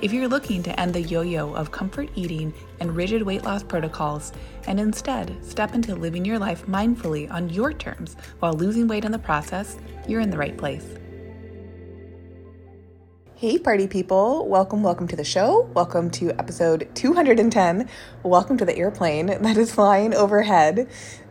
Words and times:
If 0.00 0.12
you're 0.12 0.28
looking 0.28 0.62
to 0.62 0.78
end 0.78 0.94
the 0.94 1.02
yo 1.02 1.22
yo 1.22 1.52
of 1.54 1.72
comfort 1.72 2.08
eating 2.14 2.54
and 2.78 2.94
rigid 2.94 3.20
weight 3.20 3.42
loss 3.42 3.64
protocols 3.64 4.30
and 4.68 4.78
instead 4.78 5.36
step 5.44 5.74
into 5.74 5.96
living 5.96 6.24
your 6.24 6.38
life 6.38 6.64
mindfully 6.66 7.28
on 7.32 7.50
your 7.50 7.72
terms 7.72 8.16
while 8.38 8.52
losing 8.52 8.86
weight 8.86 9.04
in 9.04 9.10
the 9.10 9.18
process, 9.18 9.76
you're 10.06 10.20
in 10.20 10.30
the 10.30 10.38
right 10.38 10.56
place. 10.56 10.86
Hey, 13.34 13.58
party 13.58 13.88
people. 13.88 14.46
Welcome, 14.48 14.84
welcome 14.84 15.08
to 15.08 15.16
the 15.16 15.24
show. 15.24 15.62
Welcome 15.74 16.10
to 16.12 16.30
episode 16.30 16.88
210. 16.94 17.88
Welcome 18.22 18.56
to 18.56 18.64
the 18.64 18.76
airplane 18.76 19.26
that 19.42 19.56
is 19.56 19.74
flying 19.74 20.14
overhead. 20.14 20.88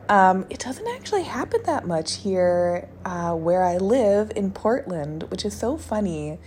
Um, 0.10 0.46
it 0.50 0.60
doesn't 0.60 0.88
actually 0.90 1.24
happen 1.24 1.62
that 1.64 1.88
much 1.88 2.18
here 2.18 2.90
uh, 3.06 3.34
where 3.34 3.64
I 3.64 3.78
live 3.78 4.34
in 4.36 4.52
Portland, 4.52 5.24
which 5.24 5.46
is 5.46 5.58
so 5.58 5.78
funny 5.78 6.40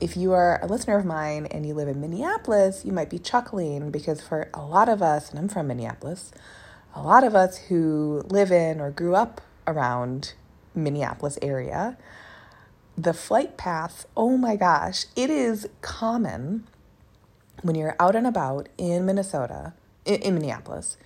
if 0.00 0.16
you 0.16 0.32
are 0.32 0.60
a 0.62 0.66
listener 0.66 0.98
of 0.98 1.04
mine 1.04 1.46
and 1.46 1.66
you 1.66 1.74
live 1.74 1.88
in 1.88 2.00
Minneapolis, 2.00 2.84
you 2.84 2.92
might 2.92 3.10
be 3.10 3.18
chuckling 3.18 3.90
because 3.90 4.20
for 4.20 4.48
a 4.54 4.62
lot 4.62 4.88
of 4.88 5.02
us, 5.02 5.30
and 5.30 5.38
I'm 5.38 5.48
from 5.48 5.68
Minneapolis, 5.68 6.32
a 6.94 7.02
lot 7.02 7.24
of 7.24 7.34
us 7.34 7.58
who 7.68 8.22
live 8.28 8.50
in 8.50 8.80
or 8.80 8.90
grew 8.90 9.14
up 9.14 9.40
around 9.66 10.34
Minneapolis 10.74 11.38
area, 11.42 11.96
the 12.96 13.12
flight 13.12 13.56
path, 13.56 14.06
oh 14.16 14.36
my 14.36 14.56
gosh, 14.56 15.06
it 15.14 15.30
is 15.30 15.68
common 15.80 16.66
when 17.62 17.74
you're 17.74 17.96
out 18.00 18.16
and 18.16 18.26
about 18.26 18.68
in 18.78 19.06
Minnesota, 19.06 19.72
in, 20.04 20.16
in 20.16 20.34
Minneapolis, 20.34 20.96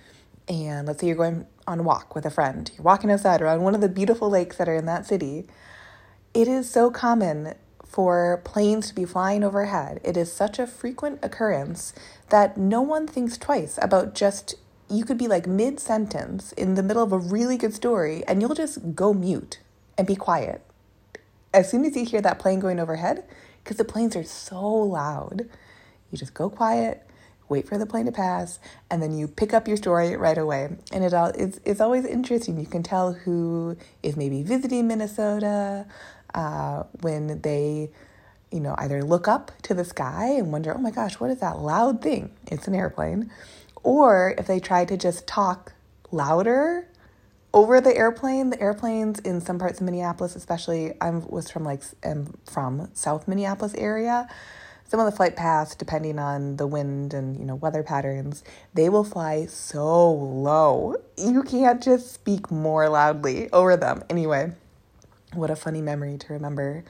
and 0.47 0.87
let's 0.87 1.01
say 1.01 1.07
you're 1.07 1.15
going 1.15 1.45
on 1.67 1.79
a 1.79 1.83
walk 1.83 2.15
with 2.15 2.25
a 2.25 2.31
friend, 2.31 2.71
you're 2.75 2.83
walking 2.83 3.11
outside 3.11 3.41
or 3.41 3.47
on 3.47 3.61
one 3.61 3.75
of 3.75 3.81
the 3.81 3.89
beautiful 3.89 4.29
lakes 4.29 4.57
that 4.57 4.67
are 4.67 4.75
in 4.75 4.85
that 4.85 5.05
city. 5.05 5.47
It 6.33 6.47
is 6.47 6.69
so 6.69 6.89
common 6.89 7.53
for 7.93 8.41
planes 8.43 8.87
to 8.87 8.95
be 8.95 9.05
flying 9.05 9.43
overhead. 9.43 10.01
It 10.03 10.17
is 10.17 10.33
such 10.33 10.57
a 10.57 10.65
frequent 10.65 11.19
occurrence 11.21 11.93
that 12.29 12.57
no 12.57 12.81
one 12.81 13.05
thinks 13.05 13.37
twice 13.37 13.77
about 13.79 14.15
just, 14.15 14.55
you 14.89 15.05
could 15.05 15.19
be 15.19 15.27
like 15.27 15.45
mid 15.45 15.79
sentence 15.79 16.53
in 16.53 16.73
the 16.73 16.81
middle 16.81 17.03
of 17.03 17.11
a 17.11 17.19
really 17.19 17.55
good 17.55 17.75
story 17.75 18.23
and 18.27 18.41
you'll 18.41 18.55
just 18.55 18.95
go 18.95 19.13
mute 19.13 19.59
and 19.95 20.07
be 20.07 20.15
quiet. 20.15 20.63
As 21.53 21.69
soon 21.69 21.85
as 21.85 21.95
you 21.95 22.03
hear 22.03 22.19
that 22.21 22.39
plane 22.39 22.59
going 22.59 22.79
overhead, 22.79 23.25
because 23.63 23.77
the 23.77 23.85
planes 23.85 24.15
are 24.15 24.23
so 24.23 24.59
loud, 24.67 25.47
you 26.09 26.17
just 26.17 26.33
go 26.33 26.49
quiet, 26.49 27.07
wait 27.47 27.67
for 27.67 27.77
the 27.77 27.85
plane 27.85 28.07
to 28.07 28.11
pass, 28.11 28.57
and 28.89 29.03
then 29.03 29.15
you 29.15 29.27
pick 29.27 29.53
up 29.53 29.67
your 29.67 29.77
story 29.77 30.17
right 30.17 30.39
away. 30.39 30.69
And 30.91 31.03
it 31.03 31.13
all 31.13 31.27
it's, 31.27 31.59
it's 31.63 31.79
always 31.79 32.05
interesting. 32.05 32.59
You 32.59 32.65
can 32.65 32.81
tell 32.81 33.13
who 33.13 33.77
is 34.01 34.17
maybe 34.17 34.41
visiting 34.41 34.87
Minnesota, 34.87 35.85
uh, 36.33 36.83
when 37.01 37.41
they, 37.41 37.89
you 38.51 38.59
know, 38.59 38.75
either 38.77 39.03
look 39.03 39.27
up 39.27 39.51
to 39.63 39.73
the 39.73 39.85
sky 39.85 40.29
and 40.37 40.51
wonder, 40.51 40.73
oh 40.75 40.79
my 40.79 40.91
gosh, 40.91 41.19
what 41.19 41.29
is 41.29 41.39
that 41.39 41.59
loud 41.59 42.01
thing? 42.01 42.31
It's 42.47 42.67
an 42.67 42.75
airplane. 42.75 43.31
Or 43.83 44.33
if 44.37 44.47
they 44.47 44.59
try 44.59 44.85
to 44.85 44.97
just 44.97 45.27
talk 45.27 45.73
louder 46.11 46.87
over 47.53 47.79
the 47.79 47.95
airplane, 47.95 48.49
the 48.49 48.61
airplanes 48.61 49.19
in 49.19 49.39
some 49.39 49.59
parts 49.59 49.79
of 49.79 49.85
Minneapolis, 49.85 50.35
especially 50.35 50.93
I 50.99 51.11
was 51.11 51.49
from 51.51 51.63
like 51.63 51.83
am 52.03 52.33
from 52.45 52.89
South 52.93 53.27
Minneapolis 53.27 53.73
area. 53.75 54.27
Some 54.87 54.99
of 54.99 55.05
the 55.07 55.15
flight 55.15 55.35
paths, 55.35 55.75
depending 55.75 56.19
on 56.19 56.57
the 56.57 56.67
wind 56.67 57.13
and 57.13 57.37
you 57.37 57.45
know 57.45 57.55
weather 57.55 57.83
patterns, 57.83 58.43
they 58.73 58.89
will 58.89 59.03
fly 59.03 59.45
so 59.45 60.11
low. 60.11 60.95
You 61.17 61.43
can't 61.43 61.81
just 61.81 62.13
speak 62.13 62.51
more 62.51 62.89
loudly 62.89 63.51
over 63.51 63.77
them. 63.77 64.03
Anyway, 64.09 64.53
what 65.35 65.49
a 65.49 65.55
funny 65.55 65.81
memory 65.81 66.17
to 66.17 66.33
remember. 66.33 66.83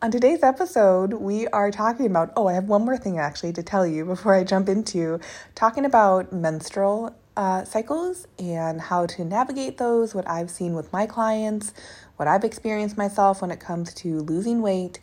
On 0.00 0.10
today's 0.10 0.42
episode, 0.42 1.14
we 1.14 1.46
are 1.48 1.70
talking 1.70 2.06
about. 2.06 2.32
Oh, 2.36 2.46
I 2.46 2.52
have 2.52 2.64
one 2.64 2.84
more 2.84 2.96
thing 2.96 3.18
actually 3.18 3.52
to 3.54 3.62
tell 3.62 3.86
you 3.86 4.04
before 4.14 4.34
I 4.34 4.44
jump 4.44 4.68
into 4.68 5.20
talking 5.54 5.84
about 5.84 6.32
menstrual 6.32 7.14
uh, 7.36 7.64
cycles 7.64 8.26
and 8.38 8.80
how 8.80 9.06
to 9.06 9.24
navigate 9.24 9.78
those, 9.78 10.14
what 10.14 10.28
I've 10.28 10.50
seen 10.50 10.74
with 10.74 10.92
my 10.92 11.06
clients, 11.06 11.72
what 12.16 12.28
I've 12.28 12.44
experienced 12.44 12.96
myself 12.96 13.42
when 13.42 13.50
it 13.50 13.60
comes 13.60 13.94
to 13.94 14.20
losing 14.20 14.62
weight. 14.62 15.00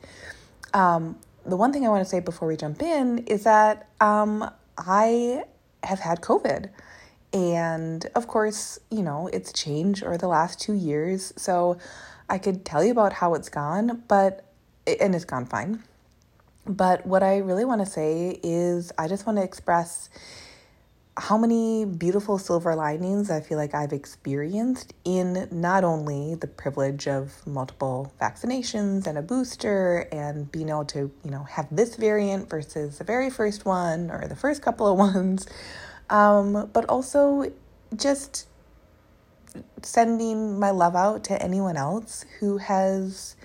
Um, 0.73 1.17
the 1.45 1.55
one 1.55 1.71
thing 1.71 1.85
I 1.85 1.89
want 1.89 2.03
to 2.03 2.09
say 2.09 2.19
before 2.19 2.47
we 2.47 2.57
jump 2.57 2.81
in 2.81 3.19
is 3.19 3.43
that 3.43 3.89
um, 4.01 4.49
I 4.77 5.43
have 5.83 5.99
had 5.99 6.21
COVID. 6.21 6.69
And 7.33 8.05
of 8.15 8.27
course, 8.27 8.79
you 8.89 9.03
know, 9.03 9.29
it's 9.33 9.51
changed 9.51 10.03
over 10.03 10.17
the 10.17 10.27
last 10.27 10.59
two 10.59 10.73
years. 10.73 11.33
So 11.35 11.77
I 12.29 12.37
could 12.37 12.65
tell 12.65 12.83
you 12.83 12.91
about 12.91 13.13
how 13.13 13.33
it's 13.33 13.49
gone, 13.49 14.03
but 14.07 14.45
and 14.87 15.15
it's 15.15 15.25
gone 15.25 15.45
fine. 15.45 15.83
But 16.67 17.05
what 17.05 17.21
I 17.23 17.37
really 17.37 17.65
want 17.65 17.81
to 17.81 17.85
say 17.85 18.39
is 18.41 18.91
I 18.97 19.07
just 19.07 19.25
want 19.25 19.37
to 19.37 19.43
express 19.43 20.09
how 21.17 21.37
many 21.37 21.85
beautiful 21.85 22.37
silver 22.37 22.75
linings 22.75 23.31
I 23.31 23.39
feel 23.39 23.57
like 23.57 23.73
I've 23.73 23.93
experienced 23.93 24.93
in 25.05 25.47
not 25.49 25.85
only 25.85 26.35
the 26.35 26.47
privilege 26.47 27.07
of 27.07 27.45
multiple 27.47 28.11
vaccinations 28.19 29.07
and 29.07 29.17
a 29.17 29.21
booster 29.21 30.09
and 30.11 30.51
being 30.51 30.69
able 30.69 30.85
to, 30.85 31.11
you 31.23 31.31
know, 31.31 31.43
have 31.43 31.73
this 31.73 31.95
variant 31.95 32.49
versus 32.49 32.97
the 32.97 33.05
very 33.05 33.29
first 33.29 33.63
one 33.63 34.11
or 34.11 34.27
the 34.27 34.35
first 34.35 34.61
couple 34.61 34.87
of 34.87 34.97
ones, 35.15 35.47
um, 36.09 36.69
but 36.73 36.83
also 36.89 37.49
just 37.95 38.47
sending 39.81 40.59
my 40.59 40.71
love 40.71 40.95
out 40.95 41.23
to 41.25 41.41
anyone 41.41 41.77
else 41.77 42.25
who 42.39 42.57
has 42.57 43.35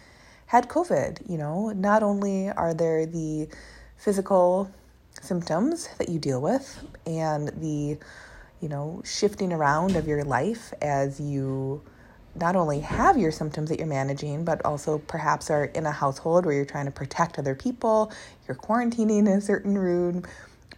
had 0.47 0.69
COVID. 0.69 1.29
You 1.29 1.39
know, 1.39 1.71
not 1.71 2.03
only 2.03 2.51
are 2.51 2.75
there 2.75 3.07
the 3.07 3.49
physical 3.97 4.71
symptoms 5.21 5.89
that 5.99 6.09
you 6.09 6.19
deal 6.19 6.41
with 6.41 6.83
and 7.07 7.49
the, 7.61 7.99
you 8.61 8.69
know, 8.69 9.03
shifting 9.05 9.53
around 9.53 9.97
of 9.97 10.09
your 10.09 10.25
life 10.25 10.73
as 10.81 11.21
you 11.21 11.83
not 12.35 12.57
only 12.57 12.81
have 12.81 13.19
your 13.19 13.33
symptoms 13.33 13.69
that 13.71 13.79
you're 13.79 13.89
managing, 13.89 14.45
but 14.45 14.65
also 14.65 14.99
perhaps 14.99 15.51
are 15.51 15.65
in 15.67 15.85
a 15.87 15.91
household 15.91 16.47
where 16.47 16.55
you're 16.55 16.65
trying 16.65 16.87
to 16.87 16.93
protect 16.93 17.39
other 17.39 17.55
people, 17.55 18.13
you're 18.47 18.57
quarantining 18.57 19.21
in 19.21 19.29
a 19.29 19.41
certain 19.41 19.77
room, 19.77 20.25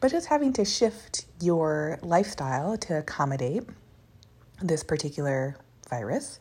but 0.00 0.10
just 0.10 0.26
having 0.26 0.53
to 0.54 0.64
shift 0.64 1.26
your 1.41 1.99
lifestyle 2.03 2.76
to 2.78 2.99
accommodate 2.99 3.64
this 4.62 4.83
particular 4.83 5.56
virus, 5.89 6.41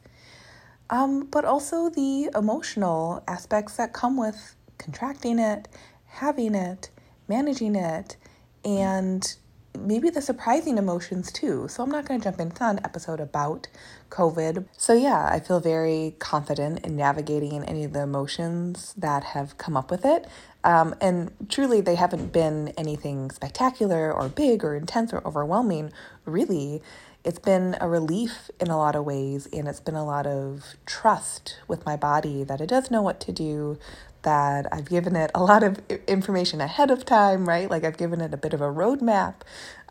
um, 0.90 1.26
but 1.26 1.46
also 1.46 1.90
the 1.90 2.30
emotional 2.36 3.24
aspects 3.28 3.78
that 3.78 3.94
come 3.94 4.18
with 4.18 4.56
contracting 4.78 5.40
it, 5.40 5.68
having 6.06 6.56
it, 6.56 6.90
managing 7.28 7.76
it, 7.76 8.18
and 8.66 9.36
maybe 9.80 10.10
the 10.10 10.22
surprising 10.22 10.78
emotions 10.78 11.32
too. 11.32 11.68
So 11.70 11.84
I'm 11.84 11.90
not 11.90 12.06
going 12.06 12.20
to 12.20 12.24
jump 12.24 12.40
into 12.40 12.64
an 12.64 12.80
episode 12.84 13.20
about 13.20 13.68
COVID. 14.10 14.66
So 14.78 14.94
yeah, 14.94 15.30
I 15.32 15.40
feel 15.40 15.60
very 15.60 16.16
confident 16.20 16.86
in 16.86 16.96
navigating 16.96 17.64
any 17.64 17.84
of 17.84 17.94
the 17.94 18.02
emotions 18.02 18.94
that 18.98 19.24
have 19.24 19.58
come 19.58 19.78
up 19.78 19.90
with 19.90 20.06
it. 20.06 20.28
Um, 20.64 20.94
and 21.02 21.32
truly, 21.50 21.82
they 21.82 21.96
haven't 21.96 22.32
been 22.32 22.70
anything 22.78 23.32
spectacular 23.32 24.12
or 24.12 24.30
big 24.30 24.64
or 24.64 24.76
intense 24.76 25.14
or 25.14 25.26
overwhelming, 25.26 25.92
really 26.26 26.82
it's 27.24 27.40
been 27.40 27.78
a 27.80 27.88
relief 27.88 28.50
in 28.60 28.70
a 28.70 28.78
lot 28.78 28.96
of 28.96 29.06
ways, 29.06 29.48
and 29.54 29.68
it's 29.68 29.80
been 29.80 29.96
a 29.96 30.06
lot 30.06 30.26
of 30.28 30.76
trust 30.86 31.60
with 31.68 31.86
my 31.86 31.96
body 31.96 32.44
that 32.44 32.62
it 32.62 32.68
does 32.68 32.90
know 32.92 33.02
what 33.02 33.20
to 33.22 33.32
do, 33.32 33.78
that 34.24 34.68
I've 34.72 34.90
given 34.90 35.16
it 35.16 35.32
a 35.36 35.44
lot 35.44 35.64
of 35.64 35.80
information 36.08 36.62
ahead 36.62 36.92
of 36.92 37.06
time, 37.06 37.48
right? 37.48 37.70
Like 37.70 37.84
I've 37.84 37.98
given 37.98 38.22
it 38.22 38.34
a 38.34 38.38
bit 38.38 38.54
of 38.54 38.62
a 38.62 38.66
roadmap, 38.68 39.36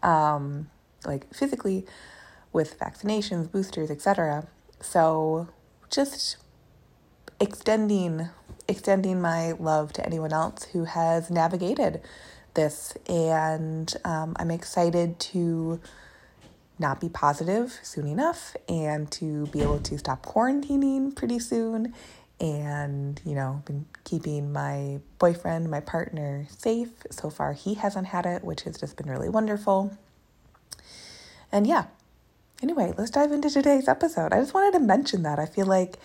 um, 0.03 0.71
like 1.05 1.33
physically 1.35 1.87
with 2.53 2.79
vaccinations, 2.79 3.51
boosters, 3.51 3.91
etc. 3.91 4.49
So 4.81 5.49
just 5.91 6.37
extending 7.41 8.29
extending 8.69 9.21
my 9.21 9.53
love 9.53 9.93
to 9.93 10.07
anyone 10.07 10.33
else 10.33 10.65
who 10.73 10.85
has 10.85 11.31
navigated 11.31 12.01
this, 12.55 12.95
and 13.09 13.95
um, 14.05 14.37
I'm 14.39 14.51
excited 14.51 15.19
to 15.21 15.81
not 16.81 17.01
be 17.01 17.09
positive 17.09 17.79
soon 17.83 18.07
enough 18.07 18.57
and 18.69 19.11
to 19.13 19.47
be 19.49 19.61
able 19.61 19.81
to 19.81 19.99
stop 19.99 20.25
quarantining 20.25 21.15
pretty 21.15 21.39
soon 21.39 21.95
and 22.41 23.21
you 23.25 23.35
know 23.35 23.63
been 23.67 23.85
keeping 24.05 24.51
my 24.51 24.99
boyfriend 25.19 25.71
my 25.71 25.81
partner 25.81 26.47
safe. 26.49 26.91
So 27.11 27.31
far 27.31 27.53
he 27.53 27.75
hasn't 27.75 28.09
had 28.09 28.27
it 28.27 28.43
which 28.43 28.63
has 28.63 28.79
just 28.79 28.97
been 28.97 29.11
really 29.11 29.29
wonderful. 29.29 29.97
And 31.53 31.67
yeah. 31.67 31.87
Anyway 32.63 32.93
let's 32.97 33.11
dive 33.11 33.33
into 33.33 33.51
today's 33.51 33.89
episode. 33.89 34.33
I 34.33 34.41
just 34.41 34.55
wanted 34.55 34.79
to 34.79 34.85
mention 34.85 35.23
that. 35.23 35.39
I 35.39 35.47
feel 35.47 35.67
like 35.67 35.99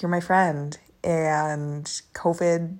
you're 0.00 0.10
my 0.10 0.20
friend. 0.20 0.76
And 1.02 1.84
COVID 2.14 2.78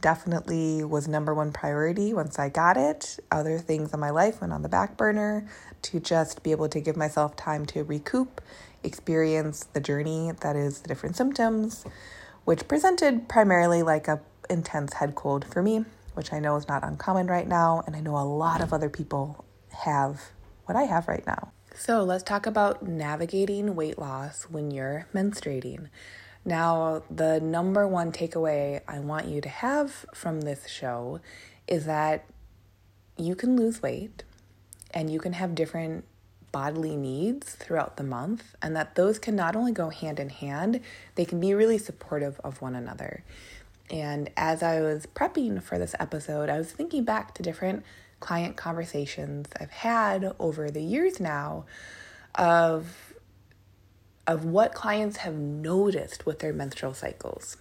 definitely 0.00 0.84
was 0.84 1.08
number 1.08 1.34
one 1.34 1.52
priority 1.52 2.14
once 2.14 2.38
I 2.38 2.48
got 2.48 2.76
it. 2.76 3.18
Other 3.30 3.58
things 3.58 3.92
in 3.92 4.00
my 4.00 4.10
life 4.10 4.40
went 4.40 4.52
on 4.52 4.62
the 4.62 4.68
back 4.68 4.96
burner 4.96 5.48
to 5.82 6.00
just 6.00 6.42
be 6.42 6.50
able 6.50 6.68
to 6.68 6.80
give 6.80 6.96
myself 6.96 7.36
time 7.36 7.66
to 7.66 7.84
recoup, 7.84 8.40
experience 8.82 9.64
the 9.72 9.80
journey 9.80 10.32
that 10.40 10.56
is 10.56 10.80
the 10.80 10.88
different 10.88 11.16
symptoms, 11.16 11.84
which 12.44 12.66
presented 12.68 13.28
primarily 13.28 13.82
like 13.82 14.08
a 14.08 14.20
intense 14.48 14.94
head 14.94 15.14
cold 15.14 15.44
for 15.44 15.62
me, 15.62 15.84
which 16.14 16.32
I 16.32 16.40
know 16.40 16.56
is 16.56 16.68
not 16.68 16.82
uncommon 16.82 17.28
right 17.28 17.46
now, 17.46 17.82
and 17.86 17.94
I 17.94 18.00
know 18.00 18.16
a 18.16 18.26
lot 18.26 18.60
of 18.60 18.72
other 18.72 18.88
people 18.88 19.44
have 19.70 20.20
what 20.66 20.76
I 20.76 20.82
have 20.82 21.08
right 21.08 21.26
now. 21.26 21.52
So, 21.74 22.02
let's 22.02 22.24
talk 22.24 22.46
about 22.46 22.82
navigating 22.82 23.76
weight 23.76 23.98
loss 23.98 24.42
when 24.44 24.70
you're 24.70 25.06
menstruating. 25.14 25.88
Now, 26.44 27.02
the 27.10 27.40
number 27.40 27.86
one 27.86 28.12
takeaway 28.12 28.80
I 28.88 28.98
want 28.98 29.26
you 29.26 29.40
to 29.40 29.48
have 29.48 30.04
from 30.12 30.40
this 30.40 30.68
show 30.68 31.20
is 31.68 31.86
that 31.86 32.26
you 33.16 33.34
can 33.34 33.56
lose 33.56 33.82
weight 33.82 34.24
and 34.92 35.10
you 35.10 35.18
can 35.20 35.34
have 35.34 35.54
different 35.54 36.04
bodily 36.52 36.96
needs 36.96 37.54
throughout 37.54 37.96
the 37.96 38.02
month, 38.02 38.56
and 38.60 38.74
that 38.76 38.94
those 38.94 39.18
can 39.18 39.36
not 39.36 39.54
only 39.54 39.72
go 39.72 39.88
hand 39.88 40.18
in 40.18 40.30
hand, 40.30 40.80
they 41.14 41.24
can 41.24 41.40
be 41.40 41.54
really 41.54 41.78
supportive 41.78 42.40
of 42.40 42.60
one 42.60 42.74
another. 42.74 43.22
And 43.90 44.30
as 44.36 44.62
I 44.62 44.80
was 44.80 45.06
prepping 45.06 45.62
for 45.62 45.78
this 45.78 45.94
episode, 45.98 46.48
I 46.48 46.58
was 46.58 46.72
thinking 46.72 47.04
back 47.04 47.34
to 47.34 47.42
different 47.42 47.84
client 48.20 48.56
conversations 48.56 49.48
I've 49.58 49.70
had 49.70 50.34
over 50.38 50.70
the 50.70 50.82
years 50.82 51.18
now 51.20 51.64
of 52.34 53.14
of 54.26 54.44
what 54.44 54.74
clients 54.74 55.16
have 55.18 55.34
noticed 55.34 56.24
with 56.24 56.38
their 56.38 56.52
menstrual 56.52 56.94
cycles. 56.94 57.56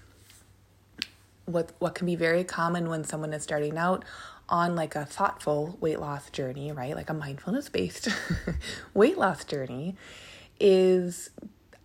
What 1.45 1.71
what 1.79 1.95
can 1.95 2.05
be 2.05 2.15
very 2.15 2.43
common 2.43 2.89
when 2.89 3.03
someone 3.03 3.33
is 3.33 3.41
starting 3.41 3.77
out 3.77 4.05
on 4.49 4.75
like 4.75 4.95
a 4.95 5.05
thoughtful 5.05 5.77
weight 5.79 5.99
loss 5.99 6.29
journey, 6.29 6.71
right? 6.71 6.95
Like 6.95 7.09
a 7.09 7.13
mindfulness 7.13 7.69
based 7.69 8.09
weight 8.93 9.17
loss 9.17 9.45
journey 9.45 9.95
is 10.59 11.29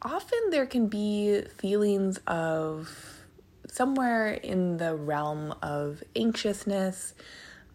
often 0.02 0.38
there 0.50 0.66
can 0.66 0.88
be 0.88 1.42
feelings 1.58 2.18
of 2.26 3.20
somewhere 3.68 4.32
in 4.32 4.76
the 4.76 4.94
realm 4.94 5.54
of 5.62 6.02
anxiousness, 6.14 7.14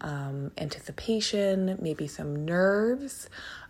um, 0.00 0.50
anticipation, 0.56 1.78
maybe 1.80 2.06
some 2.06 2.44
nerves 2.44 3.28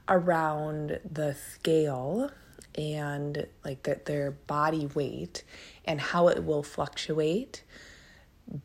around 0.09 1.01
the 1.11 1.35
scale 1.35 2.31
and 2.77 3.47
like 3.65 3.83
the, 3.83 4.01
their 4.05 4.31
body 4.31 4.87
weight 4.87 5.43
and 5.85 6.01
how 6.01 6.29
it 6.29 6.45
will 6.45 6.63
fluctuate 6.63 7.65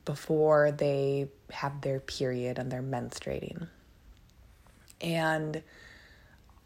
before 0.05 0.71
they 0.71 1.27
have 1.51 1.81
their 1.81 1.99
period 1.99 2.57
and 2.57 2.71
they're 2.71 2.81
menstruating. 2.81 3.67
And 5.01 5.61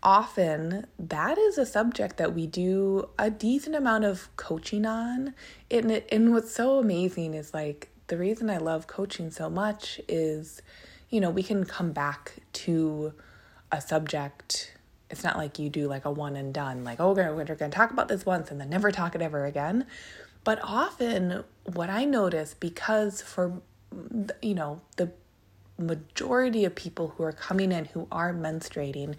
often 0.01 0.87
that 0.97 1.37
is 1.37 1.57
a 1.57 1.65
subject 1.65 2.17
that 2.17 2.33
we 2.33 2.47
do 2.47 3.09
a 3.17 3.29
decent 3.29 3.75
amount 3.75 4.05
of 4.05 4.35
coaching 4.37 4.85
on. 4.85 5.33
And, 5.69 6.03
and 6.11 6.31
what's 6.31 6.51
so 6.51 6.79
amazing 6.79 7.33
is 7.33 7.53
like 7.53 7.89
the 8.07 8.17
reason 8.17 8.49
I 8.49 8.57
love 8.57 8.87
coaching 8.87 9.31
so 9.31 9.49
much 9.49 9.99
is, 10.07 10.61
you 11.09 11.19
know, 11.19 11.29
we 11.29 11.43
can 11.43 11.65
come 11.65 11.91
back 11.91 12.35
to 12.53 13.13
a 13.71 13.81
subject 13.81 14.73
it's 15.09 15.23
not 15.23 15.37
like 15.37 15.57
you 15.57 15.69
do 15.69 15.87
like 15.87 16.05
a 16.05 16.11
one 16.11 16.35
and 16.35 16.53
done, 16.53 16.83
like, 16.83 16.99
oh, 16.99 17.13
we're, 17.13 17.33
we're 17.33 17.43
going 17.43 17.71
to 17.71 17.75
talk 17.75 17.91
about 17.91 18.07
this 18.07 18.25
once 18.25 18.51
and 18.51 18.61
then 18.61 18.69
never 18.69 18.91
talk 18.91 19.15
it 19.15 19.21
ever 19.21 19.45
again. 19.45 19.85
But 20.43 20.59
often, 20.63 21.43
what 21.65 21.89
I 21.89 22.05
notice, 22.05 22.53
because 22.53 23.21
for, 23.21 23.61
you 24.41 24.55
know, 24.55 24.81
the 24.95 25.11
majority 25.77 26.65
of 26.65 26.75
people 26.75 27.13
who 27.15 27.23
are 27.23 27.31
coming 27.31 27.71
in 27.71 27.85
who 27.85 28.07
are 28.11 28.33
menstruating, 28.33 29.15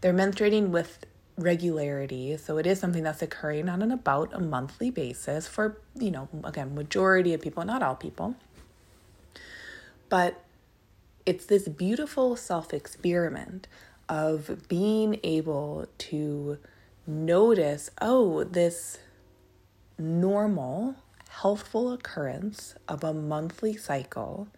they're 0.00 0.14
menstruating 0.14 0.68
with 0.68 1.06
regularity. 1.36 2.36
So 2.36 2.58
it 2.58 2.66
is 2.66 2.78
something 2.78 3.02
that's 3.02 3.22
occurring 3.22 3.68
on 3.68 3.82
an 3.82 3.90
about 3.90 4.32
a 4.32 4.40
monthly 4.40 4.90
basis 4.90 5.46
for, 5.46 5.78
you 5.98 6.10
know, 6.10 6.28
again, 6.44 6.74
majority 6.74 7.32
of 7.34 7.40
people, 7.40 7.64
not 7.64 7.82
all 7.82 7.94
people. 7.94 8.34
But 10.08 10.42
it's 11.24 11.46
this 11.46 11.68
beautiful 11.68 12.36
self 12.36 12.74
experiment 12.74 13.66
of 14.08 14.68
being 14.68 15.20
able 15.22 15.86
to 15.96 16.58
notice 17.06 17.90
oh, 18.00 18.44
this 18.44 18.98
normal, 19.98 20.96
healthful 21.28 21.92
occurrence 21.92 22.74
of 22.88 23.02
a 23.04 23.14
monthly 23.14 23.76
cycle 23.76 24.48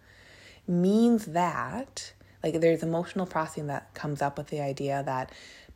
means 0.67 1.27
that, 1.27 2.13
like, 2.43 2.61
there's 2.61 2.83
emotional 2.83 3.27
processing 3.27 3.67
that 3.69 3.95
comes 3.95 4.23
up 4.23 4.39
with 4.39 4.49
the 4.49 4.61
idea 4.61 5.03
that 5.05 5.31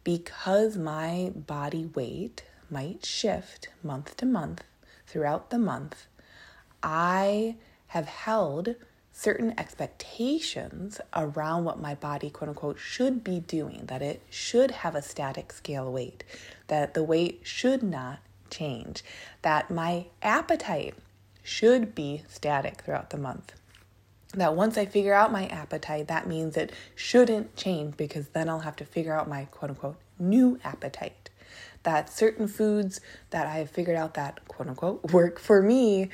because 0.04 0.76
my 0.76 1.32
body 1.34 1.86
weight 1.94 2.44
might 2.70 3.04
shift 3.04 3.68
month 3.82 4.16
to 4.16 4.26
month 4.26 4.64
throughout 5.06 5.50
the 5.50 5.58
month, 5.58 6.06
I 6.82 7.56
have 7.88 8.06
held 8.06 8.74
certain 9.12 9.52
expectations 9.58 11.00
around 11.14 11.64
what 11.64 11.80
my 11.80 11.94
body, 11.94 12.30
quote 12.30 12.48
unquote, 12.50 12.78
should 12.78 13.24
be 13.24 13.40
doing, 13.40 13.82
that 13.86 14.00
it 14.00 14.22
should 14.30 14.70
have 14.70 14.94
a 14.94 15.02
static 15.02 15.52
scale 15.52 15.90
weight, 15.90 16.22
that 16.68 16.94
the 16.94 17.02
weight 17.02 17.40
should 17.42 17.82
not 17.82 18.20
change, 18.50 19.02
that 19.42 19.70
my 19.70 20.06
appetite 20.22 20.94
should 21.42 21.94
be 21.94 22.22
static 22.28 22.82
throughout 22.82 23.10
the 23.10 23.18
month. 23.18 23.54
That 24.34 24.54
once 24.54 24.76
I 24.76 24.84
figure 24.84 25.14
out 25.14 25.32
my 25.32 25.46
appetite, 25.46 26.08
that 26.08 26.26
means 26.26 26.56
it 26.56 26.72
shouldn't 26.94 27.56
change 27.56 27.96
because 27.96 28.28
then 28.28 28.48
I'll 28.48 28.60
have 28.60 28.76
to 28.76 28.84
figure 28.84 29.14
out 29.14 29.28
my 29.28 29.46
quote 29.46 29.70
unquote 29.70 29.96
new 30.18 30.58
appetite. 30.64 31.30
That 31.84 32.10
certain 32.12 32.48
foods 32.48 33.00
that 33.30 33.46
I 33.46 33.54
have 33.54 33.70
figured 33.70 33.96
out 33.96 34.14
that 34.14 34.46
quote 34.48 34.68
unquote 34.68 35.04
work 35.12 35.38
for 35.38 35.62
me 35.62 36.10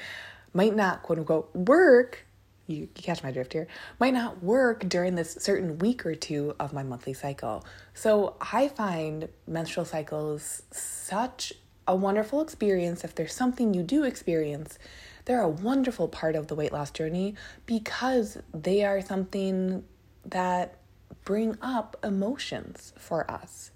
might 0.52 0.76
not 0.76 1.02
quote 1.02 1.18
unquote 1.18 1.54
work 1.54 2.24
you, 2.66 2.76
you 2.76 2.88
catch 2.94 3.22
my 3.22 3.30
drift 3.30 3.52
here, 3.52 3.66
might 4.00 4.14
not 4.14 4.42
work 4.42 4.88
during 4.88 5.14
this 5.14 5.36
certain 5.40 5.78
week 5.78 6.06
or 6.06 6.14
two 6.14 6.54
of 6.58 6.72
my 6.72 6.82
monthly 6.82 7.12
cycle. 7.12 7.64
So 7.92 8.36
I 8.40 8.68
find 8.68 9.28
menstrual 9.46 9.84
cycles 9.84 10.62
such 10.70 11.52
a 11.86 11.94
wonderful 11.94 12.40
experience. 12.40 13.04
If 13.04 13.14
there's 13.14 13.34
something 13.34 13.74
you 13.74 13.82
do 13.82 14.04
experience, 14.04 14.78
they're 15.24 15.40
a 15.40 15.48
wonderful 15.48 16.08
part 16.08 16.36
of 16.36 16.48
the 16.48 16.54
weight 16.54 16.72
loss 16.72 16.90
journey 16.90 17.34
because 17.66 18.38
they 18.52 18.84
are 18.84 19.00
something 19.00 19.84
that 20.26 20.78
bring 21.24 21.56
up 21.62 21.96
emotions 22.02 22.92
for 22.98 23.30
us. 23.30 23.70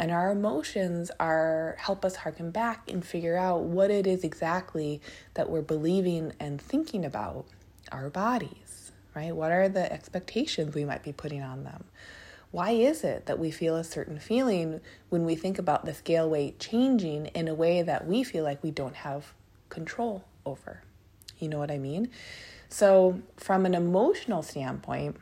And 0.00 0.10
our 0.10 0.32
emotions 0.32 1.10
are 1.20 1.76
help 1.78 2.04
us 2.04 2.16
harken 2.16 2.50
back 2.50 2.90
and 2.90 3.04
figure 3.04 3.36
out 3.36 3.62
what 3.62 3.90
it 3.90 4.06
is 4.06 4.24
exactly 4.24 5.00
that 5.34 5.50
we're 5.50 5.62
believing 5.62 6.32
and 6.40 6.60
thinking 6.60 7.04
about 7.04 7.44
our 7.90 8.08
bodies, 8.08 8.92
right? 9.14 9.34
What 9.36 9.52
are 9.52 9.68
the 9.68 9.92
expectations 9.92 10.74
we 10.74 10.84
might 10.84 11.02
be 11.02 11.12
putting 11.12 11.42
on 11.42 11.64
them? 11.64 11.84
Why 12.52 12.72
is 12.72 13.02
it 13.02 13.24
that 13.26 13.38
we 13.38 13.50
feel 13.50 13.76
a 13.76 13.82
certain 13.82 14.18
feeling 14.18 14.82
when 15.08 15.24
we 15.24 15.34
think 15.34 15.58
about 15.58 15.86
the 15.86 15.94
scale 15.94 16.28
weight 16.28 16.60
changing 16.60 17.26
in 17.28 17.48
a 17.48 17.54
way 17.54 17.80
that 17.80 18.06
we 18.06 18.22
feel 18.22 18.44
like 18.44 18.62
we 18.62 18.70
don't 18.70 18.94
have 18.94 19.32
control 19.70 20.24
over? 20.44 20.82
You 21.38 21.48
know 21.48 21.58
what 21.58 21.70
I 21.70 21.78
mean? 21.78 22.10
So, 22.68 23.20
from 23.38 23.64
an 23.64 23.74
emotional 23.74 24.42
standpoint, 24.42 25.16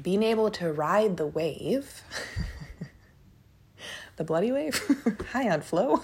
being 0.00 0.22
able 0.22 0.50
to 0.52 0.70
ride 0.70 1.16
the 1.16 1.26
wave, 1.26 2.02
the 4.16 4.24
bloody 4.24 4.52
wave, 4.52 4.78
high 5.32 5.48
on 5.48 5.62
flow, 5.62 6.02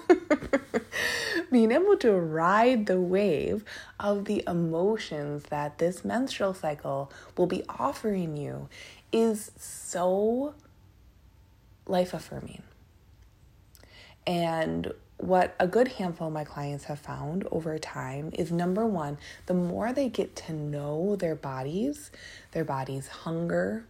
being 1.53 1.73
able 1.73 1.97
to 1.99 2.13
ride 2.13 2.87
the 2.87 3.01
wave 3.01 3.65
of 4.01 4.25
the 4.25 4.43
emotions 4.47 5.45
that 5.51 5.77
this 5.77 6.07
menstrual 6.07 6.55
cycle 6.55 7.13
will 7.37 7.47
be 7.47 7.65
offering 7.69 8.37
you 8.37 8.69
is 9.13 9.53
so 9.57 10.55
life 11.87 12.15
affirming. 12.15 12.63
And 14.27 14.93
what 15.19 15.55
a 15.61 15.69
good 15.69 15.89
handful 15.89 16.29
of 16.29 16.33
my 16.33 16.45
clients 16.45 16.85
have 16.85 16.99
found 16.99 17.47
over 17.53 17.79
time 17.79 18.31
is 18.35 18.51
number 18.51 18.85
one, 18.87 19.19
the 19.47 19.55
more 19.55 19.93
they 19.93 20.09
get 20.09 20.35
to 20.35 20.53
know 20.53 21.15
their 21.17 21.37
bodies, 21.37 22.11
their 22.53 22.65
body's 22.65 23.07
hunger, 23.09 23.85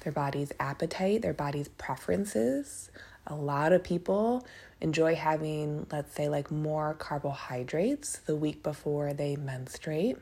their 0.00 0.12
body's 0.12 0.52
appetite, 0.58 1.22
their 1.22 1.34
body's 1.34 1.68
preferences. 1.68 2.90
A 3.26 3.34
lot 3.34 3.72
of 3.72 3.84
people 3.84 4.46
enjoy 4.80 5.14
having, 5.14 5.86
let's 5.92 6.14
say, 6.14 6.28
like 6.28 6.50
more 6.50 6.94
carbohydrates 6.94 8.18
the 8.20 8.36
week 8.36 8.62
before 8.62 9.12
they 9.12 9.36
menstruate. 9.36 10.16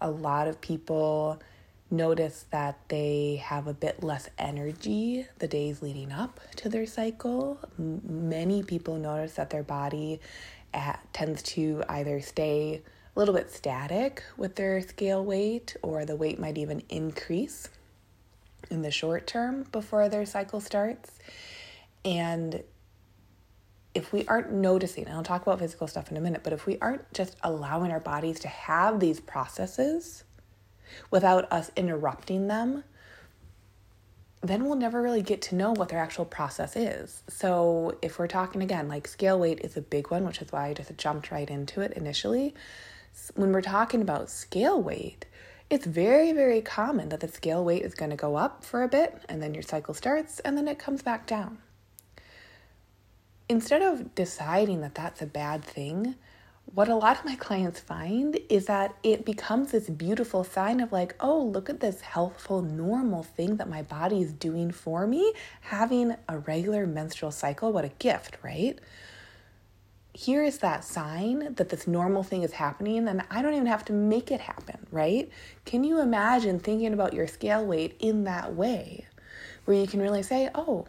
A 0.00 0.10
lot 0.10 0.48
of 0.48 0.60
people 0.60 1.40
notice 1.90 2.46
that 2.50 2.78
they 2.88 3.42
have 3.44 3.66
a 3.66 3.74
bit 3.74 4.02
less 4.02 4.28
energy 4.38 5.26
the 5.38 5.48
days 5.48 5.82
leading 5.82 6.12
up 6.12 6.40
to 6.56 6.68
their 6.68 6.86
cycle. 6.86 7.58
Many 7.78 8.62
people 8.62 8.96
notice 8.96 9.34
that 9.34 9.50
their 9.50 9.62
body 9.62 10.20
at, 10.72 11.00
tends 11.12 11.42
to 11.42 11.82
either 11.88 12.20
stay 12.20 12.82
a 13.14 13.18
little 13.18 13.34
bit 13.34 13.50
static 13.50 14.22
with 14.36 14.54
their 14.54 14.80
scale 14.80 15.24
weight, 15.24 15.76
or 15.82 16.04
the 16.04 16.16
weight 16.16 16.38
might 16.38 16.56
even 16.56 16.82
increase 16.88 17.68
in 18.70 18.82
the 18.82 18.90
short 18.90 19.26
term 19.26 19.64
before 19.72 20.08
their 20.08 20.24
cycle 20.24 20.60
starts. 20.60 21.18
And 22.04 22.62
if 23.94 24.12
we 24.12 24.24
aren't 24.26 24.52
noticing, 24.52 25.06
and 25.06 25.14
I'll 25.14 25.24
talk 25.24 25.42
about 25.42 25.58
physical 25.58 25.88
stuff 25.88 26.10
in 26.10 26.16
a 26.16 26.20
minute, 26.20 26.42
but 26.44 26.52
if 26.52 26.66
we 26.66 26.78
aren't 26.78 27.12
just 27.12 27.36
allowing 27.42 27.90
our 27.90 27.98
bodies 27.98 28.38
to 28.40 28.48
have 28.48 29.00
these 29.00 29.18
processes 29.18 30.22
without 31.10 31.50
us 31.52 31.70
interrupting 31.76 32.48
them, 32.48 32.84
then 34.42 34.64
we'll 34.64 34.76
never 34.76 35.02
really 35.02 35.22
get 35.22 35.42
to 35.42 35.54
know 35.54 35.72
what 35.72 35.90
their 35.90 35.98
actual 35.98 36.24
process 36.24 36.76
is. 36.76 37.22
So, 37.28 37.98
if 38.00 38.18
we're 38.18 38.26
talking 38.26 38.62
again, 38.62 38.88
like 38.88 39.06
scale 39.06 39.38
weight 39.38 39.60
is 39.62 39.76
a 39.76 39.82
big 39.82 40.10
one, 40.10 40.24
which 40.24 40.40
is 40.40 40.50
why 40.50 40.68
I 40.68 40.74
just 40.74 40.96
jumped 40.96 41.30
right 41.30 41.48
into 41.48 41.82
it 41.82 41.92
initially. 41.92 42.54
When 43.34 43.52
we're 43.52 43.60
talking 43.60 44.00
about 44.00 44.30
scale 44.30 44.80
weight, 44.80 45.26
it's 45.68 45.84
very, 45.84 46.32
very 46.32 46.62
common 46.62 47.10
that 47.10 47.20
the 47.20 47.28
scale 47.28 47.64
weight 47.64 47.82
is 47.82 47.94
going 47.94 48.10
to 48.10 48.16
go 48.16 48.36
up 48.36 48.64
for 48.64 48.82
a 48.82 48.88
bit 48.88 49.22
and 49.28 49.42
then 49.42 49.54
your 49.54 49.62
cycle 49.62 49.94
starts 49.94 50.40
and 50.40 50.56
then 50.56 50.66
it 50.66 50.78
comes 50.78 51.02
back 51.02 51.26
down 51.26 51.58
instead 53.50 53.82
of 53.82 54.14
deciding 54.14 54.80
that 54.80 54.94
that's 54.94 55.20
a 55.20 55.26
bad 55.26 55.64
thing, 55.64 56.14
what 56.74 56.88
a 56.88 56.94
lot 56.94 57.18
of 57.18 57.24
my 57.24 57.34
clients 57.34 57.80
find 57.80 58.38
is 58.48 58.66
that 58.66 58.94
it 59.02 59.24
becomes 59.24 59.72
this 59.72 59.90
beautiful 59.90 60.44
sign 60.44 60.80
of 60.80 60.92
like, 60.92 61.16
oh, 61.18 61.42
look 61.42 61.68
at 61.68 61.80
this 61.80 62.00
healthful, 62.00 62.62
normal 62.62 63.24
thing 63.24 63.56
that 63.56 63.68
my 63.68 63.82
body 63.82 64.22
is 64.22 64.32
doing 64.32 64.70
for 64.70 65.06
me. 65.06 65.32
Having 65.62 66.14
a 66.28 66.38
regular 66.38 66.86
menstrual 66.86 67.32
cycle, 67.32 67.72
what 67.72 67.84
a 67.84 67.90
gift, 67.98 68.36
right? 68.42 68.78
Here 70.12 70.44
is 70.44 70.58
that 70.58 70.84
sign 70.84 71.54
that 71.54 71.70
this 71.70 71.86
normal 71.86 72.22
thing 72.22 72.42
is 72.42 72.52
happening, 72.52 73.08
and 73.08 73.22
I 73.30 73.42
don't 73.42 73.54
even 73.54 73.66
have 73.66 73.84
to 73.86 73.92
make 73.92 74.30
it 74.30 74.40
happen, 74.40 74.86
right? 74.90 75.28
Can 75.64 75.82
you 75.82 76.00
imagine 76.00 76.60
thinking 76.60 76.92
about 76.92 77.14
your 77.14 77.26
scale 77.26 77.64
weight 77.64 77.96
in 77.98 78.24
that 78.24 78.54
way, 78.54 79.06
where 79.64 79.76
you 79.76 79.86
can 79.86 80.00
really 80.00 80.22
say, 80.22 80.50
oh, 80.54 80.86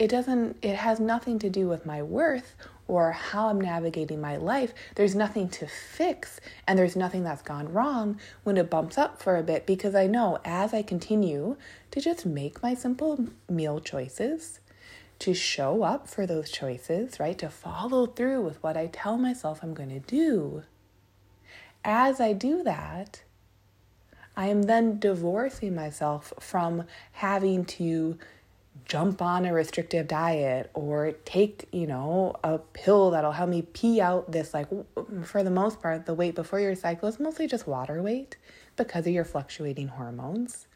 it 0.00 0.08
doesn't 0.08 0.56
it 0.62 0.76
has 0.76 0.98
nothing 0.98 1.38
to 1.38 1.50
do 1.50 1.68
with 1.68 1.84
my 1.84 2.02
worth 2.02 2.56
or 2.90 3.12
how 3.12 3.48
I'm 3.48 3.60
navigating 3.60 4.20
my 4.20 4.36
life. 4.36 4.74
There's 4.96 5.14
nothing 5.14 5.48
to 5.50 5.68
fix 5.68 6.40
and 6.66 6.76
there's 6.76 6.96
nothing 6.96 7.22
that's 7.22 7.40
gone 7.40 7.72
wrong 7.72 8.18
when 8.42 8.56
it 8.56 8.68
bumps 8.68 8.98
up 8.98 9.22
for 9.22 9.36
a 9.36 9.44
bit 9.44 9.64
because 9.64 9.94
I 9.94 10.08
know 10.08 10.38
as 10.44 10.74
I 10.74 10.82
continue 10.82 11.56
to 11.92 12.00
just 12.00 12.26
make 12.26 12.64
my 12.64 12.74
simple 12.74 13.26
meal 13.48 13.78
choices, 13.78 14.58
to 15.20 15.34
show 15.34 15.82
up 15.82 16.08
for 16.08 16.26
those 16.26 16.50
choices, 16.50 17.20
right? 17.20 17.38
To 17.38 17.50
follow 17.50 18.06
through 18.06 18.40
with 18.40 18.60
what 18.62 18.76
I 18.76 18.86
tell 18.86 19.18
myself 19.18 19.60
I'm 19.62 19.74
going 19.74 19.90
to 19.90 20.00
do. 20.00 20.64
As 21.84 22.20
I 22.20 22.32
do 22.32 22.62
that, 22.64 23.22
I 24.36 24.46
am 24.46 24.62
then 24.62 24.98
divorcing 24.98 25.74
myself 25.74 26.32
from 26.40 26.84
having 27.12 27.66
to 27.66 28.18
jump 28.90 29.22
on 29.22 29.46
a 29.46 29.52
restrictive 29.52 30.08
diet 30.08 30.68
or 30.74 31.12
take, 31.24 31.68
you 31.70 31.86
know, 31.86 32.34
a 32.42 32.58
pill 32.58 33.12
that'll 33.12 33.30
help 33.30 33.48
me 33.48 33.62
pee 33.62 34.00
out 34.00 34.32
this, 34.32 34.52
like, 34.52 34.66
for 35.22 35.44
the 35.44 35.50
most 35.50 35.80
part, 35.80 36.06
the 36.06 36.14
weight 36.14 36.34
before 36.34 36.58
your 36.58 36.74
cycle 36.74 37.08
is 37.08 37.20
mostly 37.20 37.46
just 37.46 37.68
water 37.68 38.02
weight 38.02 38.36
because 38.76 39.06
of 39.06 39.12
your 39.12 39.24
fluctuating 39.24 39.86
hormones. 39.86 40.66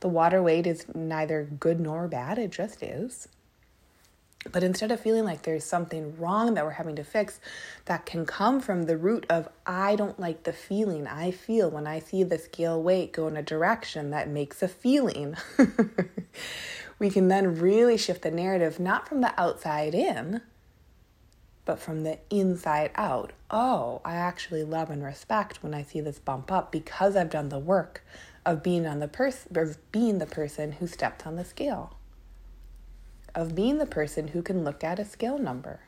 The 0.00 0.08
water 0.08 0.42
weight 0.42 0.66
is 0.66 0.84
neither 0.94 1.44
good 1.44 1.80
nor 1.80 2.06
bad, 2.08 2.38
it 2.38 2.52
just 2.52 2.82
is. 2.82 3.26
But 4.52 4.62
instead 4.62 4.92
of 4.92 5.00
feeling 5.00 5.24
like 5.24 5.42
there's 5.42 5.64
something 5.64 6.14
wrong 6.18 6.54
that 6.54 6.64
we're 6.64 6.72
having 6.72 6.96
to 6.96 7.04
fix, 7.04 7.40
that 7.86 8.04
can 8.04 8.26
come 8.26 8.60
from 8.60 8.84
the 8.84 8.98
root 8.98 9.24
of 9.30 9.48
I 9.66 9.96
don't 9.96 10.20
like 10.20 10.42
the 10.42 10.52
feeling 10.52 11.06
I 11.06 11.30
feel 11.30 11.70
when 11.70 11.86
I 11.86 12.00
see 12.00 12.22
the 12.22 12.38
scale 12.38 12.82
weight 12.82 13.12
go 13.12 13.26
in 13.28 13.36
a 13.38 13.42
direction 13.42 14.10
that 14.10 14.28
makes 14.28 14.62
a 14.62 14.68
feeling. 14.68 15.36
we 16.98 17.10
can 17.10 17.28
then 17.28 17.58
really 17.58 17.96
shift 17.96 18.22
the 18.22 18.30
narrative 18.30 18.80
not 18.80 19.08
from 19.08 19.20
the 19.20 19.38
outside 19.38 19.94
in, 19.94 20.40
but 21.64 21.78
from 21.78 22.04
the 22.04 22.18
inside 22.30 22.90
out. 22.94 23.32
Oh, 23.50 24.00
I 24.04 24.14
actually 24.14 24.64
love 24.64 24.88
and 24.88 25.04
respect 25.04 25.62
when 25.62 25.74
I 25.74 25.82
see 25.82 26.00
this 26.00 26.18
bump 26.18 26.50
up 26.50 26.72
because 26.72 27.16
I've 27.16 27.28
done 27.28 27.50
the 27.50 27.58
work 27.58 28.02
of 28.46 28.62
being 28.62 28.86
on 28.86 29.00
the 29.00 29.08
person 29.08 29.58
of 29.58 29.92
being 29.92 30.18
the 30.18 30.26
person 30.26 30.72
who 30.72 30.86
stepped 30.86 31.26
on 31.26 31.36
the 31.36 31.44
scale. 31.44 31.96
Of 33.34 33.54
being 33.54 33.78
the 33.78 33.86
person 33.86 34.28
who 34.28 34.40
can 34.40 34.64
look 34.64 34.82
at 34.82 34.98
a 34.98 35.04
scale 35.04 35.38
number. 35.38 35.80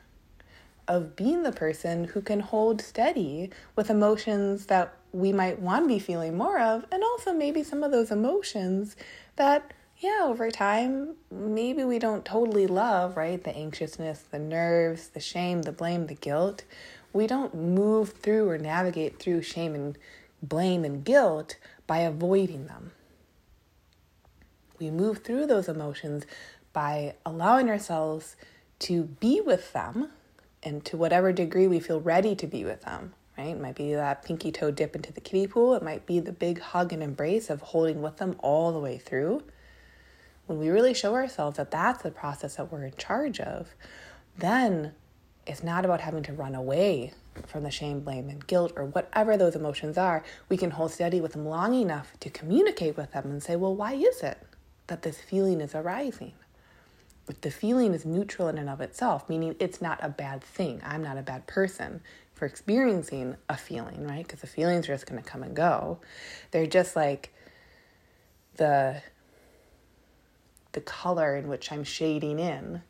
Of 0.87 1.15
being 1.15 1.43
the 1.43 1.51
person 1.51 2.03
who 2.03 2.21
can 2.21 2.41
hold 2.41 2.81
steady 2.81 3.49
with 3.75 3.89
emotions 3.89 4.67
that 4.67 4.93
we 5.11 5.31
might 5.31 5.59
want 5.59 5.85
to 5.85 5.87
be 5.87 5.99
feeling 5.99 6.37
more 6.37 6.59
of, 6.59 6.85
and 6.91 7.01
also 7.03 7.33
maybe 7.33 7.63
some 7.63 7.83
of 7.83 7.91
those 7.91 8.11
emotions 8.11 8.95
that 9.37 9.73
yeah, 9.99 10.21
over 10.23 10.49
time, 10.49 11.15
maybe 11.29 11.83
we 11.83 11.99
don't 11.99 12.23
totally 12.23 12.67
love, 12.67 13.17
right? 13.17 13.43
The 13.43 13.55
anxiousness, 13.55 14.23
the 14.31 14.39
nerves, 14.39 15.09
the 15.09 15.19
shame, 15.19 15.63
the 15.63 15.73
blame, 15.73 16.07
the 16.07 16.13
guilt. 16.13 16.63
We 17.11 17.27
don't 17.27 17.53
move 17.53 18.13
through 18.13 18.47
or 18.49 18.57
navigate 18.57 19.19
through 19.19 19.41
shame 19.41 19.75
and 19.75 19.97
blame 20.41 20.85
and 20.85 21.03
guilt 21.03 21.57
by 21.85 21.99
avoiding 21.99 22.67
them. 22.67 22.91
We 24.79 24.89
move 24.89 25.17
through 25.17 25.47
those 25.47 25.67
emotions 25.67 26.25
by 26.71 27.15
allowing 27.25 27.69
ourselves 27.69 28.37
to 28.79 29.03
be 29.03 29.41
with 29.41 29.73
them 29.73 30.11
and 30.63 30.85
to 30.85 30.95
whatever 30.95 31.33
degree 31.33 31.67
we 31.67 31.81
feel 31.81 31.99
ready 31.99 32.35
to 32.35 32.47
be 32.47 32.63
with 32.63 32.83
them, 32.83 33.11
right? 33.37 33.47
It 33.47 33.59
might 33.59 33.75
be 33.75 33.93
that 33.95 34.23
pinky 34.23 34.53
toe 34.53 34.71
dip 34.71 34.95
into 34.95 35.11
the 35.11 35.19
kiddie 35.19 35.47
pool. 35.47 35.73
It 35.73 35.83
might 35.83 36.05
be 36.05 36.21
the 36.21 36.31
big 36.31 36.61
hug 36.61 36.93
and 36.93 37.03
embrace 37.03 37.49
of 37.49 37.59
holding 37.61 38.01
with 38.01 38.15
them 38.15 38.37
all 38.39 38.71
the 38.71 38.79
way 38.79 38.97
through 38.97 39.43
when 40.49 40.57
we 40.57 40.69
really 40.69 40.95
show 40.95 41.13
ourselves 41.13 41.57
that 41.57 41.69
that's 41.69 42.01
the 42.01 42.09
process 42.09 42.55
that 42.55 42.71
we're 42.71 42.83
in 42.83 42.95
charge 42.97 43.39
of, 43.39 43.75
then 44.35 44.93
it's 45.45 45.63
not 45.63 45.85
about 45.85 46.01
having 46.01 46.23
to 46.23 46.33
run 46.33 46.55
away 46.55 47.13
from 47.45 47.61
the 47.63 47.69
shame, 47.69 47.99
blame, 47.99 48.29
and 48.29 48.45
guilt, 48.47 48.73
or 48.75 48.85
whatever 48.85 49.37
those 49.37 49.55
emotions 49.55 49.95
are. 49.95 50.23
We 50.49 50.57
can 50.57 50.71
hold 50.71 50.91
steady 50.91 51.21
with 51.21 51.33
them 51.33 51.45
long 51.45 51.75
enough 51.75 52.13
to 52.21 52.31
communicate 52.31 52.97
with 52.97 53.11
them 53.11 53.25
and 53.25 53.43
say, 53.43 53.55
well, 53.55 53.75
why 53.75 53.93
is 53.93 54.21
it 54.21 54.39
that 54.87 55.03
this 55.03 55.21
feeling 55.21 55.61
is 55.61 55.75
arising? 55.75 56.33
If 57.27 57.41
the 57.41 57.51
feeling 57.51 57.93
is 57.93 58.03
neutral 58.03 58.47
in 58.47 58.57
and 58.57 58.71
of 58.71 58.81
itself, 58.81 59.29
meaning 59.29 59.55
it's 59.59 59.83
not 59.83 59.99
a 60.01 60.09
bad 60.09 60.43
thing, 60.43 60.81
I'm 60.83 61.03
not 61.03 61.19
a 61.19 61.21
bad 61.21 61.45
person 61.45 62.01
for 62.33 62.45
experiencing 62.45 63.35
a 63.47 63.55
feeling, 63.55 64.07
right? 64.07 64.25
Because 64.25 64.41
the 64.41 64.47
feelings 64.47 64.89
are 64.89 64.93
just 64.93 65.05
going 65.05 65.21
to 65.21 65.29
come 65.29 65.43
and 65.43 65.55
go. 65.55 65.99
They're 66.49 66.65
just 66.65 66.95
like 66.95 67.31
the 68.55 69.03
the 70.71 70.81
color 70.81 71.35
in 71.35 71.47
which 71.47 71.71
I'm 71.71 71.83
shading 71.83 72.39
in 72.39 72.81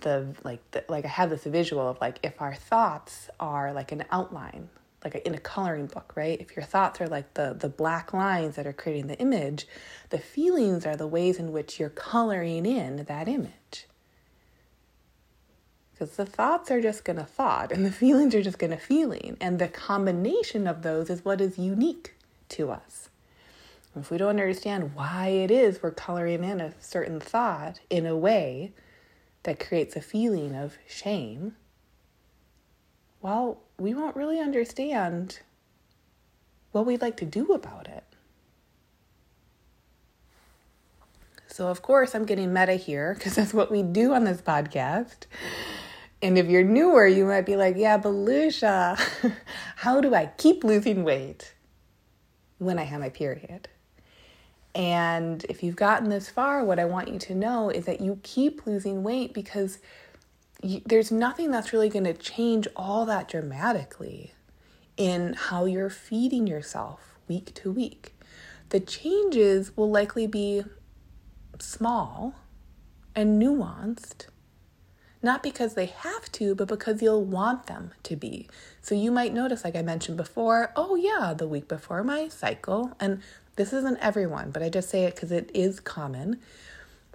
the 0.00 0.34
like 0.44 0.68
the, 0.72 0.84
like 0.88 1.04
I 1.04 1.08
have 1.08 1.30
this 1.30 1.44
visual 1.44 1.88
of 1.88 2.00
like 2.00 2.18
if 2.22 2.40
our 2.40 2.54
thoughts 2.54 3.30
are 3.40 3.72
like 3.72 3.92
an 3.92 4.04
outline 4.10 4.68
like 5.04 5.14
a, 5.16 5.26
in 5.26 5.34
a 5.34 5.38
coloring 5.38 5.86
book 5.86 6.12
right? 6.16 6.40
If 6.40 6.56
your 6.56 6.64
thoughts 6.64 7.00
are 7.00 7.08
like 7.08 7.34
the 7.34 7.56
the 7.58 7.68
black 7.68 8.12
lines 8.12 8.56
that 8.56 8.66
are 8.66 8.72
creating 8.72 9.06
the 9.06 9.18
image 9.18 9.66
the 10.10 10.18
feelings 10.18 10.84
are 10.84 10.96
the 10.96 11.06
ways 11.06 11.38
in 11.38 11.52
which 11.52 11.80
you're 11.80 11.88
coloring 11.88 12.66
in 12.66 13.04
that 13.04 13.28
image. 13.28 13.86
Because 15.92 16.16
the 16.16 16.26
thoughts 16.26 16.70
are 16.70 16.80
just 16.80 17.04
going 17.04 17.18
to 17.18 17.24
thought 17.24 17.70
and 17.70 17.86
the 17.86 17.92
feelings 17.92 18.34
are 18.34 18.42
just 18.42 18.58
going 18.58 18.72
to 18.72 18.76
feeling 18.76 19.36
and 19.40 19.58
the 19.58 19.68
combination 19.68 20.66
of 20.66 20.82
those 20.82 21.10
is 21.10 21.24
what 21.24 21.40
is 21.40 21.58
unique 21.58 22.14
to 22.48 22.70
us 22.70 23.08
if 23.96 24.10
we 24.10 24.16
don't 24.16 24.30
understand 24.30 24.94
why 24.94 25.28
it 25.28 25.50
is 25.50 25.82
we're 25.82 25.90
coloring 25.90 26.44
in 26.44 26.60
a 26.60 26.72
certain 26.80 27.20
thought 27.20 27.80
in 27.90 28.06
a 28.06 28.16
way 28.16 28.72
that 29.42 29.60
creates 29.60 29.96
a 29.96 30.00
feeling 30.00 30.54
of 30.54 30.78
shame, 30.88 31.56
well, 33.20 33.60
we 33.78 33.92
won't 33.94 34.16
really 34.16 34.40
understand 34.40 35.40
what 36.72 36.86
we'd 36.86 37.02
like 37.02 37.16
to 37.18 37.26
do 37.26 37.52
about 37.52 37.86
it. 37.86 38.04
So, 41.46 41.68
of 41.68 41.82
course, 41.82 42.14
I'm 42.14 42.24
getting 42.24 42.52
meta 42.52 42.74
here 42.74 43.12
because 43.14 43.34
that's 43.34 43.52
what 43.52 43.70
we 43.70 43.82
do 43.82 44.14
on 44.14 44.24
this 44.24 44.40
podcast. 44.40 45.26
And 46.22 46.38
if 46.38 46.46
you're 46.46 46.64
newer, 46.64 47.06
you 47.06 47.26
might 47.26 47.44
be 47.44 47.56
like, 47.56 47.76
yeah, 47.76 47.98
but 47.98 48.08
Lucia, 48.10 48.96
how 49.76 50.00
do 50.00 50.14
I 50.14 50.26
keep 50.38 50.64
losing 50.64 51.04
weight 51.04 51.52
when 52.56 52.78
I 52.78 52.84
have 52.84 53.00
my 53.00 53.10
period? 53.10 53.68
And 54.74 55.44
if 55.48 55.62
you've 55.62 55.76
gotten 55.76 56.08
this 56.08 56.30
far, 56.30 56.64
what 56.64 56.78
I 56.78 56.84
want 56.86 57.08
you 57.08 57.18
to 57.18 57.34
know 57.34 57.68
is 57.68 57.84
that 57.84 58.00
you 58.00 58.18
keep 58.22 58.66
losing 58.66 59.02
weight 59.02 59.34
because 59.34 59.78
you, 60.62 60.80
there's 60.86 61.12
nothing 61.12 61.50
that's 61.50 61.72
really 61.72 61.90
going 61.90 62.04
to 62.04 62.14
change 62.14 62.66
all 62.74 63.04
that 63.06 63.28
dramatically 63.28 64.32
in 64.96 65.34
how 65.34 65.64
you're 65.64 65.90
feeding 65.90 66.46
yourself 66.46 67.18
week 67.28 67.52
to 67.54 67.70
week. 67.70 68.14
The 68.70 68.80
changes 68.80 69.76
will 69.76 69.90
likely 69.90 70.26
be 70.26 70.64
small 71.58 72.34
and 73.14 73.40
nuanced, 73.40 74.26
not 75.22 75.42
because 75.42 75.74
they 75.74 75.86
have 75.86 76.32
to, 76.32 76.54
but 76.54 76.68
because 76.68 77.02
you'll 77.02 77.24
want 77.24 77.66
them 77.66 77.92
to 78.04 78.16
be. 78.16 78.48
So 78.82 78.96
you 78.96 79.12
might 79.12 79.32
notice, 79.32 79.64
like 79.64 79.76
I 79.76 79.82
mentioned 79.82 80.16
before, 80.16 80.72
oh 80.74 80.96
yeah, 80.96 81.34
the 81.34 81.46
week 81.46 81.68
before 81.68 82.02
my 82.02 82.26
cycle, 82.26 82.92
and 82.98 83.22
this 83.54 83.72
isn't 83.72 83.98
everyone, 84.00 84.50
but 84.50 84.62
I 84.62 84.68
just 84.68 84.90
say 84.90 85.04
it 85.04 85.14
because 85.14 85.30
it 85.30 85.50
is 85.54 85.78
common. 85.78 86.40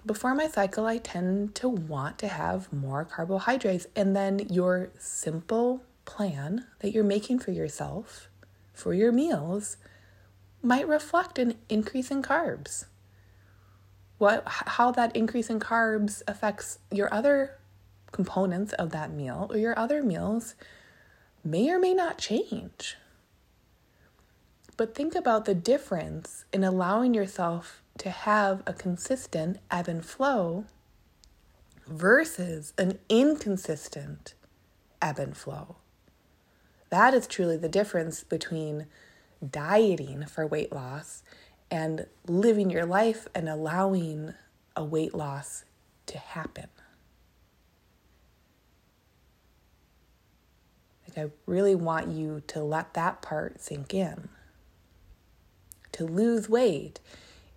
Before 0.06 0.34
my 0.34 0.48
cycle, 0.48 0.86
I 0.86 0.96
tend 0.96 1.54
to 1.56 1.68
want 1.68 2.18
to 2.18 2.28
have 2.28 2.72
more 2.72 3.04
carbohydrates, 3.04 3.86
and 3.94 4.16
then 4.16 4.38
your 4.48 4.88
simple 4.98 5.82
plan 6.06 6.66
that 6.78 6.92
you're 6.92 7.04
making 7.04 7.38
for 7.38 7.50
yourself 7.50 8.28
for 8.72 8.94
your 8.94 9.12
meals 9.12 9.76
might 10.62 10.88
reflect 10.88 11.38
an 11.38 11.54
increase 11.68 12.10
in 12.10 12.22
carbs. 12.22 12.86
What 14.16 14.42
how 14.46 14.90
that 14.92 15.14
increase 15.14 15.50
in 15.50 15.60
carbs 15.60 16.22
affects 16.26 16.78
your 16.90 17.12
other 17.12 17.58
components 18.10 18.72
of 18.72 18.90
that 18.90 19.12
meal 19.12 19.48
or 19.50 19.58
your 19.58 19.78
other 19.78 20.02
meals 20.02 20.54
may 21.50 21.70
or 21.70 21.78
may 21.78 21.94
not 21.94 22.18
change. 22.18 22.96
But 24.76 24.94
think 24.94 25.14
about 25.14 25.44
the 25.44 25.54
difference 25.54 26.44
in 26.52 26.62
allowing 26.62 27.14
yourself 27.14 27.82
to 27.98 28.10
have 28.10 28.62
a 28.66 28.72
consistent 28.72 29.58
ebb 29.70 29.88
and 29.88 30.04
flow 30.04 30.66
versus 31.86 32.72
an 32.78 32.98
inconsistent 33.08 34.34
ebb 35.02 35.18
and 35.18 35.36
flow. 35.36 35.76
That 36.90 37.12
is 37.14 37.26
truly 37.26 37.56
the 37.56 37.68
difference 37.68 38.22
between 38.22 38.86
dieting 39.46 40.26
for 40.26 40.46
weight 40.46 40.72
loss 40.72 41.22
and 41.70 42.06
living 42.26 42.70
your 42.70 42.86
life 42.86 43.26
and 43.34 43.48
allowing 43.48 44.34
a 44.76 44.84
weight 44.84 45.14
loss 45.14 45.64
to 46.06 46.18
happen. 46.18 46.68
Like, 51.08 51.26
I 51.26 51.30
really 51.46 51.74
want 51.74 52.08
you 52.08 52.42
to 52.48 52.62
let 52.62 52.94
that 52.94 53.22
part 53.22 53.60
sink 53.60 53.94
in. 53.94 54.28
To 55.92 56.04
lose 56.04 56.48
weight, 56.48 57.00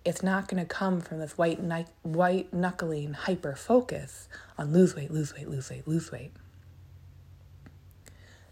it's 0.04 0.22
not 0.22 0.48
going 0.48 0.62
to 0.62 0.68
come 0.68 1.00
from 1.00 1.18
this 1.18 1.38
white, 1.38 1.60
white 2.02 2.52
knuckling 2.52 3.12
hyper 3.12 3.54
focus 3.54 4.28
on 4.58 4.72
lose 4.72 4.96
weight, 4.96 5.10
lose 5.10 5.34
weight, 5.34 5.48
lose 5.48 5.70
weight, 5.70 5.86
lose 5.86 6.10
weight. 6.10 6.32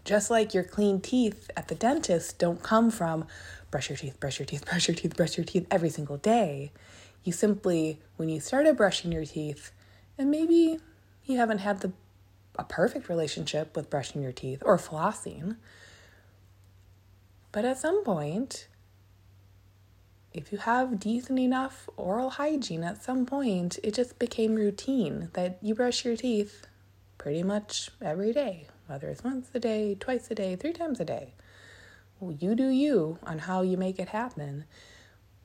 Just 0.03 0.31
like 0.31 0.53
your 0.53 0.63
clean 0.63 0.99
teeth 0.99 1.51
at 1.55 1.67
the 1.67 1.75
dentist 1.75 2.39
don't 2.39 2.63
come 2.63 2.89
from 2.89 3.25
brush 3.69 3.89
your 3.89 3.97
teeth, 3.97 4.19
brush 4.19 4.39
your 4.39 4.45
teeth, 4.45 4.65
brush 4.69 4.87
your 4.87 4.95
teeth, 4.95 5.15
brush 5.15 5.37
your 5.37 5.45
teeth 5.45 5.67
every 5.69 5.89
single 5.89 6.17
day. 6.17 6.71
You 7.23 7.31
simply, 7.31 7.99
when 8.17 8.29
you 8.29 8.39
started 8.39 8.77
brushing 8.77 9.11
your 9.11 9.25
teeth, 9.25 9.71
and 10.17 10.31
maybe 10.31 10.79
you 11.25 11.37
haven't 11.37 11.59
had 11.59 11.81
the 11.81 11.91
a 12.57 12.63
perfect 12.63 13.09
relationship 13.09 13.75
with 13.75 13.89
brushing 13.89 14.21
your 14.21 14.31
teeth 14.31 14.61
or 14.65 14.77
flossing, 14.77 15.57
but 17.51 17.65
at 17.65 17.77
some 17.77 18.03
point, 18.03 18.67
if 20.33 20.51
you 20.51 20.57
have 20.59 20.99
decent 20.99 21.39
enough 21.39 21.89
oral 21.97 22.31
hygiene, 22.31 22.83
at 22.83 23.03
some 23.03 23.25
point 23.25 23.77
it 23.83 23.93
just 23.93 24.17
became 24.19 24.55
routine 24.55 25.29
that 25.33 25.57
you 25.61 25.75
brush 25.75 26.05
your 26.05 26.15
teeth 26.15 26.65
pretty 27.17 27.43
much 27.43 27.89
every 28.01 28.31
day 28.31 28.67
whether 28.91 29.07
it's 29.07 29.23
once 29.23 29.49
a 29.53 29.59
day, 29.59 29.95
twice 29.95 30.29
a 30.31 30.35
day, 30.35 30.57
three 30.57 30.73
times 30.73 30.99
a 30.99 31.05
day. 31.05 31.33
Well, 32.19 32.33
you 32.33 32.55
do 32.55 32.67
you 32.67 33.19
on 33.23 33.39
how 33.39 33.61
you 33.61 33.77
make 33.77 33.99
it 33.99 34.09
happen. 34.09 34.65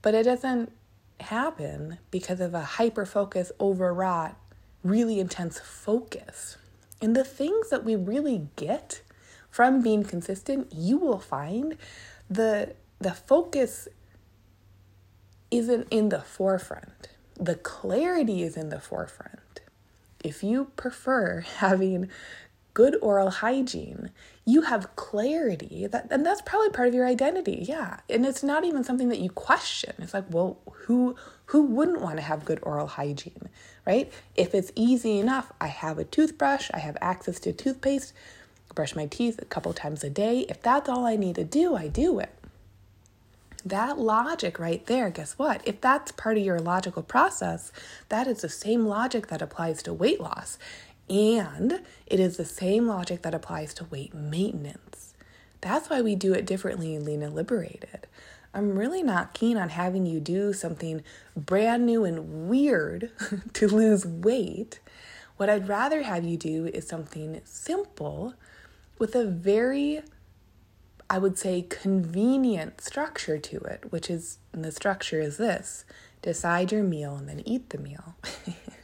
But 0.02 0.14
it 0.14 0.24
doesn't 0.24 0.72
happen 1.20 1.98
because 2.10 2.40
of 2.40 2.54
a 2.54 2.62
hyper 2.62 3.06
focus, 3.06 3.52
overwrought, 3.60 4.36
really 4.82 5.20
intense 5.20 5.60
focus. 5.60 6.56
And 7.00 7.14
the 7.14 7.24
things 7.24 7.70
that 7.70 7.84
we 7.84 7.96
really 7.96 8.48
get 8.56 9.02
from 9.50 9.82
being 9.82 10.04
consistent, 10.04 10.72
you 10.72 10.98
will 10.98 11.18
find 11.18 11.76
the 12.28 12.74
the 12.98 13.12
focus 13.12 13.88
isn't 15.50 15.86
in 15.90 16.08
the 16.08 16.20
forefront. 16.20 17.08
The 17.38 17.54
clarity 17.54 18.42
is 18.42 18.56
in 18.56 18.70
the 18.70 18.80
forefront. 18.80 19.60
If 20.24 20.42
you 20.42 20.72
prefer 20.76 21.40
having 21.58 22.08
good 22.76 22.94
oral 23.00 23.30
hygiene, 23.30 24.10
you 24.44 24.60
have 24.60 24.94
clarity 24.96 25.86
that 25.86 26.08
and 26.10 26.26
that's 26.26 26.42
probably 26.42 26.68
part 26.68 26.86
of 26.86 26.92
your 26.94 27.06
identity. 27.06 27.64
Yeah. 27.66 28.00
And 28.10 28.26
it's 28.26 28.42
not 28.42 28.66
even 28.66 28.84
something 28.84 29.08
that 29.08 29.18
you 29.18 29.30
question. 29.30 29.94
It's 29.96 30.12
like, 30.12 30.26
well, 30.28 30.58
who 30.84 31.16
who 31.46 31.62
wouldn't 31.62 32.02
want 32.02 32.16
to 32.16 32.22
have 32.22 32.44
good 32.44 32.58
oral 32.62 32.86
hygiene, 32.86 33.48
right? 33.86 34.12
If 34.34 34.54
it's 34.54 34.72
easy 34.74 35.18
enough, 35.18 35.52
I 35.58 35.68
have 35.68 35.98
a 35.98 36.04
toothbrush, 36.04 36.70
I 36.74 36.80
have 36.80 36.98
access 37.00 37.40
to 37.40 37.52
toothpaste, 37.54 38.12
brush 38.74 38.94
my 38.94 39.06
teeth 39.06 39.40
a 39.40 39.46
couple 39.46 39.72
times 39.72 40.04
a 40.04 40.10
day. 40.10 40.44
If 40.50 40.60
that's 40.60 40.86
all 40.86 41.06
I 41.06 41.16
need 41.16 41.36
to 41.36 41.44
do, 41.44 41.76
I 41.76 41.88
do 41.88 42.18
it. 42.18 42.34
That 43.64 43.98
logic 43.98 44.58
right 44.58 44.84
there, 44.84 45.08
guess 45.08 45.32
what? 45.38 45.62
If 45.64 45.80
that's 45.80 46.12
part 46.12 46.36
of 46.36 46.44
your 46.44 46.58
logical 46.58 47.02
process, 47.02 47.72
that 48.10 48.26
is 48.26 48.42
the 48.42 48.50
same 48.50 48.84
logic 48.84 49.28
that 49.28 49.40
applies 49.40 49.82
to 49.84 49.94
weight 49.94 50.20
loss. 50.20 50.58
And 51.08 51.82
it 52.06 52.18
is 52.18 52.36
the 52.36 52.44
same 52.44 52.86
logic 52.86 53.22
that 53.22 53.34
applies 53.34 53.74
to 53.74 53.84
weight 53.84 54.14
maintenance. 54.14 55.14
That's 55.60 55.88
why 55.88 56.00
we 56.00 56.14
do 56.14 56.32
it 56.32 56.46
differently 56.46 56.94
in 56.94 57.04
Lean 57.04 57.20
Liberated. 57.34 58.06
I'm 58.52 58.78
really 58.78 59.02
not 59.02 59.34
keen 59.34 59.56
on 59.58 59.68
having 59.68 60.06
you 60.06 60.18
do 60.18 60.52
something 60.52 61.02
brand 61.36 61.84
new 61.84 62.04
and 62.04 62.48
weird 62.48 63.10
to 63.52 63.68
lose 63.68 64.06
weight. 64.06 64.80
What 65.36 65.50
I'd 65.50 65.68
rather 65.68 66.02
have 66.02 66.24
you 66.24 66.36
do 66.38 66.66
is 66.66 66.88
something 66.88 67.40
simple 67.44 68.34
with 68.98 69.14
a 69.14 69.26
very, 69.26 70.00
I 71.10 71.18
would 71.18 71.38
say, 71.38 71.66
convenient 71.68 72.80
structure 72.80 73.36
to 73.38 73.58
it, 73.58 73.92
which 73.92 74.08
is, 74.08 74.38
the 74.52 74.72
structure 74.72 75.20
is 75.20 75.36
this 75.36 75.84
decide 76.22 76.72
your 76.72 76.82
meal 76.82 77.14
and 77.14 77.28
then 77.28 77.42
eat 77.46 77.70
the 77.70 77.78
meal. 77.78 78.16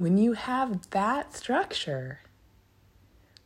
When 0.00 0.16
you 0.16 0.32
have 0.32 0.88
that 0.92 1.36
structure, 1.36 2.20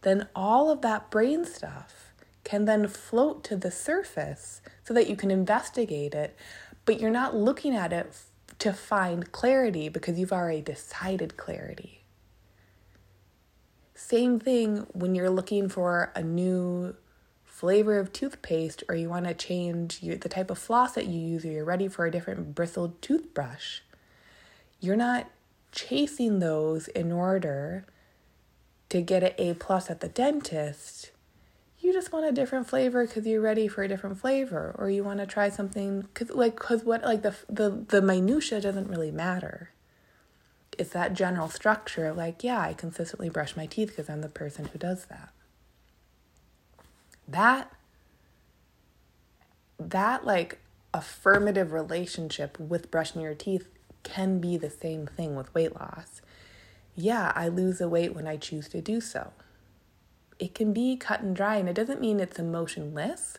then 0.02 0.28
all 0.36 0.70
of 0.70 0.82
that 0.82 1.10
brain 1.10 1.44
stuff 1.44 2.12
can 2.44 2.64
then 2.64 2.86
float 2.86 3.42
to 3.42 3.56
the 3.56 3.72
surface 3.72 4.62
so 4.84 4.94
that 4.94 5.10
you 5.10 5.16
can 5.16 5.32
investigate 5.32 6.14
it, 6.14 6.36
but 6.84 7.00
you're 7.00 7.10
not 7.10 7.34
looking 7.34 7.74
at 7.74 7.92
it 7.92 8.16
to 8.60 8.72
find 8.72 9.32
clarity 9.32 9.88
because 9.88 10.16
you've 10.16 10.32
already 10.32 10.60
decided 10.60 11.36
clarity. 11.36 12.04
Same 13.96 14.38
thing 14.38 14.86
when 14.92 15.16
you're 15.16 15.30
looking 15.30 15.68
for 15.68 16.12
a 16.14 16.22
new 16.22 16.94
flavor 17.44 17.98
of 17.98 18.12
toothpaste 18.12 18.84
or 18.88 18.94
you 18.94 19.08
want 19.08 19.26
to 19.26 19.34
change 19.34 20.04
your, 20.04 20.14
the 20.14 20.28
type 20.28 20.52
of 20.52 20.58
floss 20.58 20.92
that 20.92 21.06
you 21.06 21.18
use 21.18 21.44
or 21.44 21.50
you're 21.50 21.64
ready 21.64 21.88
for 21.88 22.06
a 22.06 22.12
different 22.12 22.54
bristled 22.54 23.02
toothbrush. 23.02 23.80
You're 24.78 24.94
not 24.94 25.28
chasing 25.74 26.38
those 26.38 26.88
in 26.88 27.12
order 27.12 27.84
to 28.88 29.02
get 29.02 29.22
an 29.22 29.32
A 29.38 29.54
plus 29.54 29.90
at 29.90 30.00
the 30.00 30.08
dentist. 30.08 31.10
You 31.80 31.92
just 31.92 32.12
want 32.12 32.26
a 32.26 32.32
different 32.32 32.68
flavor 32.68 33.06
because 33.06 33.26
you're 33.26 33.40
ready 33.40 33.68
for 33.68 33.82
a 33.82 33.88
different 33.88 34.18
flavor, 34.18 34.74
or 34.78 34.88
you 34.88 35.04
want 35.04 35.20
to 35.20 35.26
try 35.26 35.50
something 35.50 36.02
because 36.02 36.30
like 36.30 36.54
because 36.54 36.84
what 36.84 37.02
like 37.02 37.22
the 37.22 37.34
the 37.48 37.84
the 37.88 38.00
minutia 38.00 38.60
doesn't 38.60 38.88
really 38.88 39.10
matter. 39.10 39.70
It's 40.78 40.90
that 40.90 41.12
general 41.12 41.48
structure. 41.48 42.12
Like 42.12 42.42
yeah, 42.42 42.60
I 42.60 42.72
consistently 42.72 43.28
brush 43.28 43.56
my 43.56 43.66
teeth 43.66 43.88
because 43.88 44.08
I'm 44.08 44.22
the 44.22 44.28
person 44.28 44.66
who 44.66 44.78
does 44.78 45.06
that. 45.06 45.30
That 47.28 47.70
that 49.78 50.24
like 50.24 50.60
affirmative 50.94 51.72
relationship 51.72 52.58
with 52.58 52.90
brushing 52.90 53.20
your 53.20 53.34
teeth 53.34 53.68
can 54.04 54.38
be 54.38 54.56
the 54.56 54.70
same 54.70 55.06
thing 55.06 55.34
with 55.34 55.52
weight 55.54 55.74
loss. 55.74 56.22
Yeah, 56.94 57.32
I 57.34 57.48
lose 57.48 57.78
the 57.78 57.88
weight 57.88 58.14
when 58.14 58.26
I 58.26 58.36
choose 58.36 58.68
to 58.68 58.80
do 58.80 59.00
so. 59.00 59.32
It 60.38 60.54
can 60.54 60.72
be 60.72 60.96
cut 60.96 61.20
and 61.20 61.34
dry, 61.34 61.56
and 61.56 61.68
it 61.68 61.74
doesn't 61.74 62.00
mean 62.00 62.20
it's 62.20 62.38
emotionless, 62.38 63.38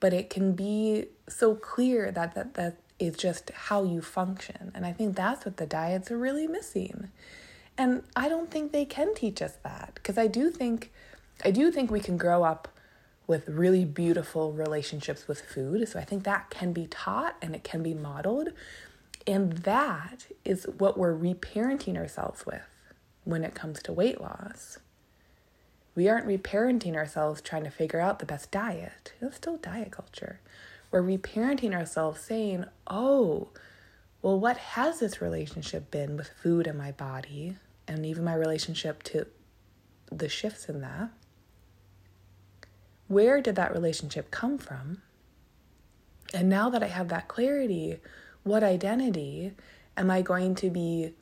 but 0.00 0.12
it 0.12 0.28
can 0.28 0.52
be 0.52 1.06
so 1.28 1.54
clear 1.54 2.10
that 2.10 2.34
that, 2.34 2.54
that 2.54 2.76
is 2.98 3.16
just 3.16 3.50
how 3.50 3.84
you 3.84 4.02
function. 4.02 4.70
And 4.74 4.84
I 4.84 4.92
think 4.92 5.16
that's 5.16 5.44
what 5.44 5.56
the 5.56 5.66
diets 5.66 6.10
are 6.10 6.18
really 6.18 6.46
missing. 6.46 7.10
And 7.76 8.02
I 8.14 8.28
don't 8.28 8.50
think 8.50 8.72
they 8.72 8.84
can 8.84 9.14
teach 9.14 9.42
us 9.42 9.56
that 9.64 9.92
because 9.94 10.16
I 10.16 10.26
do 10.26 10.50
think 10.50 10.92
I 11.44 11.50
do 11.50 11.72
think 11.72 11.90
we 11.90 12.00
can 12.00 12.16
grow 12.16 12.44
up 12.44 12.68
with 13.26 13.48
really 13.48 13.84
beautiful 13.84 14.52
relationships 14.52 15.26
with 15.26 15.40
food. 15.40 15.88
So 15.88 15.98
I 15.98 16.04
think 16.04 16.24
that 16.24 16.50
can 16.50 16.72
be 16.72 16.86
taught 16.86 17.36
and 17.42 17.54
it 17.54 17.64
can 17.64 17.82
be 17.82 17.94
modeled. 17.94 18.50
And 19.26 19.52
that 19.58 20.26
is 20.44 20.66
what 20.78 20.98
we're 20.98 21.16
reparenting 21.16 21.96
ourselves 21.96 22.44
with 22.44 22.62
when 23.24 23.42
it 23.42 23.54
comes 23.54 23.82
to 23.82 23.92
weight 23.92 24.20
loss. 24.20 24.78
We 25.94 26.08
aren't 26.08 26.26
reparenting 26.26 26.96
ourselves 26.96 27.40
trying 27.40 27.64
to 27.64 27.70
figure 27.70 28.00
out 28.00 28.18
the 28.18 28.26
best 28.26 28.50
diet. 28.50 29.12
It's 29.20 29.36
still 29.36 29.56
diet 29.56 29.92
culture. 29.92 30.40
We're 30.90 31.02
reparenting 31.02 31.74
ourselves 31.74 32.20
saying, 32.20 32.66
oh, 32.86 33.48
well, 34.20 34.38
what 34.38 34.56
has 34.56 35.00
this 35.00 35.20
relationship 35.20 35.90
been 35.90 36.16
with 36.16 36.28
food 36.28 36.66
and 36.66 36.78
my 36.78 36.92
body, 36.92 37.56
and 37.86 38.04
even 38.06 38.24
my 38.24 38.34
relationship 38.34 39.02
to 39.04 39.26
the 40.10 40.28
shifts 40.28 40.68
in 40.68 40.80
that? 40.80 41.10
Where 43.06 43.40
did 43.40 43.56
that 43.56 43.72
relationship 43.72 44.30
come 44.30 44.58
from? 44.58 45.02
And 46.32 46.48
now 46.48 46.70
that 46.70 46.82
I 46.82 46.88
have 46.88 47.08
that 47.08 47.28
clarity, 47.28 48.00
what 48.44 48.62
identity 48.62 49.52
am 49.96 50.10
I 50.10 50.22
going 50.22 50.54
to 50.56 50.70
be 50.70 51.14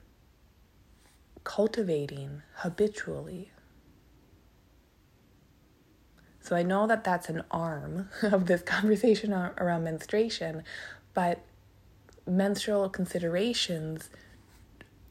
cultivating 1.45 2.43
habitually? 2.57 3.51
So 6.41 6.57
I 6.57 6.65
know 6.65 6.89
that 6.89 7.05
that's 7.05 7.29
an 7.29 7.45
arm 7.51 8.09
of 8.23 8.47
this 8.47 8.63
conversation 8.63 9.33
around 9.33 9.85
menstruation, 9.85 10.65
but 11.15 11.41
menstrual 12.27 12.89
considerations, 12.89 14.11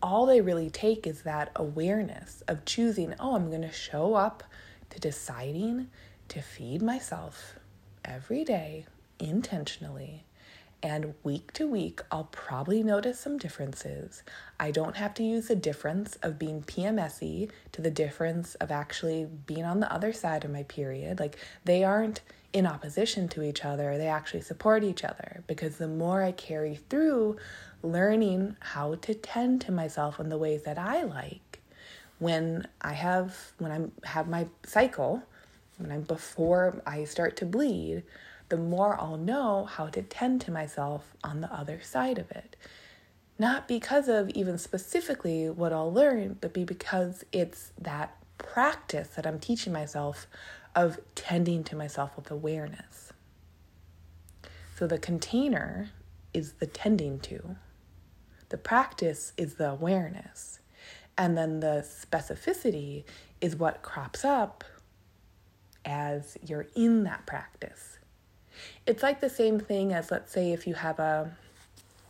all 0.04 0.26
they 0.26 0.42
really 0.42 0.70
take 0.70 1.08
is 1.08 1.22
that 1.22 1.52
awareness 1.56 2.44
of 2.48 2.66
choosing, 2.66 3.16
oh, 3.20 3.36
I'm 3.36 3.50
going 3.50 3.62
to 3.62 3.72
show 3.72 4.16
up 4.16 4.44
to 4.90 5.00
deciding 5.00 5.90
to 6.28 6.42
feed 6.42 6.82
myself 6.82 7.56
every 8.04 8.44
day 8.44 8.86
intentionally 9.20 10.26
and 10.84 11.14
week 11.24 11.54
to 11.54 11.68
week, 11.68 12.02
I'll 12.12 12.30
probably 12.32 12.84
notice 12.84 13.20
some 13.20 13.38
differences. 13.38 14.24
I 14.60 14.72
don't 14.72 14.98
have 14.98 15.14
to 15.16 15.24
use 15.24 15.48
the 15.48 15.56
difference 15.56 16.18
of 16.24 16.40
being 16.40 16.64
PMSy 16.64 17.52
to 17.72 17.82
the 17.82 17.92
difference 17.92 18.56
of 18.56 18.72
actually 18.72 19.28
being 19.46 19.64
on 19.64 19.80
the 19.80 19.92
other 19.94 20.14
side 20.14 20.44
of 20.44 20.52
my 20.52 20.64
period. 20.64 21.20
Like, 21.20 21.38
they 21.66 21.84
aren't 21.84 22.22
in 22.54 22.66
opposition 22.66 23.28
to 23.30 23.44
each 23.44 23.64
other, 23.64 23.98
they 23.98 24.08
actually 24.08 24.42
support 24.42 24.84
each 24.84 25.04
other 25.04 25.44
because 25.48 25.78
the 25.78 25.88
more 25.88 26.22
I 26.22 26.32
carry 26.32 26.76
through 26.76 27.38
learning 27.84 28.58
how 28.60 28.96
to 28.96 29.14
tend 29.14 29.62
to 29.62 29.72
myself 29.72 30.20
in 30.20 30.30
the 30.30 30.38
ways 30.38 30.64
that 30.64 30.78
I 30.78 31.04
like, 31.04 31.60
when 32.20 32.68
I 32.82 32.94
have 32.94 33.54
when 33.58 33.72
I 33.72 34.08
have 34.08 34.28
my 34.28 34.48
cycle, 34.66 35.24
when 35.78 35.92
I'm 35.92 36.02
before 36.02 36.82
I 36.86 37.06
start 37.06 37.38
to 37.38 37.46
bleed, 37.46 38.04
the 38.52 38.58
more 38.58 39.00
I'll 39.00 39.16
know 39.16 39.64
how 39.64 39.88
to 39.88 40.02
tend 40.02 40.42
to 40.42 40.52
myself 40.52 41.16
on 41.24 41.40
the 41.40 41.52
other 41.54 41.80
side 41.82 42.20
of 42.20 42.30
it. 42.32 42.58
Not 43.40 43.66
because 43.66 44.10
of 44.10 44.30
even 44.32 44.58
specifically 44.58 45.50
what 45.50 45.72
I'll 45.72 45.92
learn, 45.92 46.36
but 46.42 46.54
be 46.54 46.66
because 46.66 47.24
it's 47.32 47.72
that 47.80 48.18
practice 48.38 49.08
that 49.16 49.26
I'm 49.26 49.40
teaching 49.40 49.72
myself 49.72 50.28
of 50.76 51.00
tending 51.16 51.64
to 51.64 51.78
myself 51.78 52.18
with 52.18 52.30
awareness. 52.30 53.14
So 54.78 54.86
the 54.86 55.00
container 55.00 55.92
is 56.34 56.52
the 56.54 56.68
tending 56.68 57.22
to, 57.22 57.56
the 58.50 58.58
practice 58.58 59.32
is 59.38 59.56
the 59.56 59.72
awareness, 59.72 60.60
and 61.18 61.38
then 61.38 61.62
the 61.62 61.88
specificity 61.88 63.06
is 63.40 63.56
what 63.56 63.82
crops 63.82 64.26
up 64.26 64.66
as 65.86 66.38
you're 66.46 66.68
in 66.76 67.06
that 67.06 67.26
practice. 67.26 67.98
It's 68.86 69.04
like 69.04 69.22
the 69.22 69.30
same 69.30 69.60
thing 69.60 69.94
as 69.94 70.12
let's 70.12 70.32
say 70.32 70.52
if 70.52 70.68
you 70.68 70.74
have 70.76 71.00
a 71.00 71.32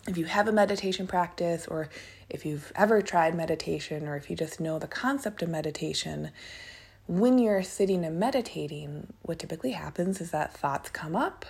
if 0.08 0.17
you 0.17 0.25
have 0.25 0.47
a 0.47 0.51
meditation 0.51 1.06
practice 1.08 1.67
or 1.67 1.89
if 2.30 2.45
you've 2.45 2.71
ever 2.75 3.01
tried 3.01 3.36
meditation 3.36 4.08
or 4.08 4.15
if 4.15 4.30
you 4.30 4.36
just 4.36 4.60
know 4.60 4.80
the 4.80 4.88
concept 4.88 5.41
of 5.43 5.49
meditation, 5.49 6.32
when 7.08 7.38
you're 7.38 7.62
sitting 7.62 8.04
and 8.04 8.19
meditating, 8.19 9.13
what 9.21 9.39
typically 9.39 9.71
happens 9.71 10.21
is 10.21 10.32
that 10.32 10.54
thoughts 10.54 10.89
come 10.89 11.15
up 11.15 11.45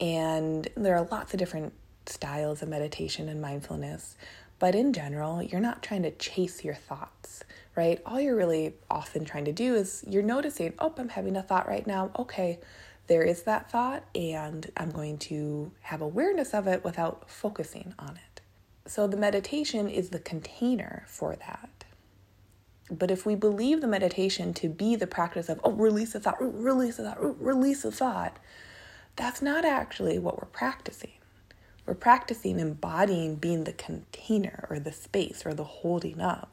and 0.00 0.68
there 0.76 0.96
are 0.96 1.06
lots 1.10 1.32
of 1.34 1.38
different 1.38 1.72
styles 2.06 2.62
of 2.62 2.68
meditation 2.68 3.28
and 3.28 3.40
mindfulness. 3.40 4.16
But 4.58 4.74
in 4.74 4.92
general, 4.92 5.42
you're 5.42 5.60
not 5.60 5.82
trying 5.82 6.02
to 6.02 6.10
chase 6.10 6.64
your 6.64 6.74
thoughts, 6.74 7.42
right? 7.76 8.00
All 8.04 8.20
you're 8.20 8.36
really 8.36 8.74
often 8.90 9.24
trying 9.24 9.46
to 9.46 9.52
do 9.52 9.74
is 9.74 10.04
you're 10.06 10.22
noticing, 10.22 10.74
oh, 10.78 10.92
I'm 10.98 11.08
having 11.08 11.36
a 11.36 11.42
thought 11.42 11.66
right 11.66 11.86
now. 11.86 12.10
Okay, 12.18 12.58
there 13.10 13.24
is 13.24 13.42
that 13.42 13.68
thought, 13.68 14.04
and 14.14 14.70
I'm 14.76 14.92
going 14.92 15.18
to 15.18 15.72
have 15.80 16.00
awareness 16.00 16.54
of 16.54 16.68
it 16.68 16.84
without 16.84 17.28
focusing 17.28 17.92
on 17.98 18.10
it. 18.10 18.40
So 18.86 19.08
the 19.08 19.16
meditation 19.16 19.88
is 19.88 20.10
the 20.10 20.20
container 20.20 21.02
for 21.08 21.34
that. 21.34 21.84
But 22.88 23.10
if 23.10 23.26
we 23.26 23.34
believe 23.34 23.80
the 23.80 23.88
meditation 23.88 24.54
to 24.54 24.68
be 24.68 24.94
the 24.94 25.08
practice 25.08 25.48
of, 25.48 25.60
oh, 25.64 25.72
release 25.72 26.14
a 26.14 26.20
thought, 26.20 26.36
release 26.40 27.00
a 27.00 27.02
thought, 27.02 27.44
release 27.44 27.84
a 27.84 27.90
thought, 27.90 28.38
that's 29.16 29.42
not 29.42 29.64
actually 29.64 30.20
what 30.20 30.40
we're 30.40 30.48
practicing. 30.48 31.18
We're 31.86 31.94
practicing 31.94 32.60
embodying 32.60 33.34
being 33.34 33.64
the 33.64 33.72
container 33.72 34.68
or 34.70 34.78
the 34.78 34.92
space 34.92 35.44
or 35.44 35.52
the 35.52 35.64
holding 35.64 36.20
of. 36.20 36.46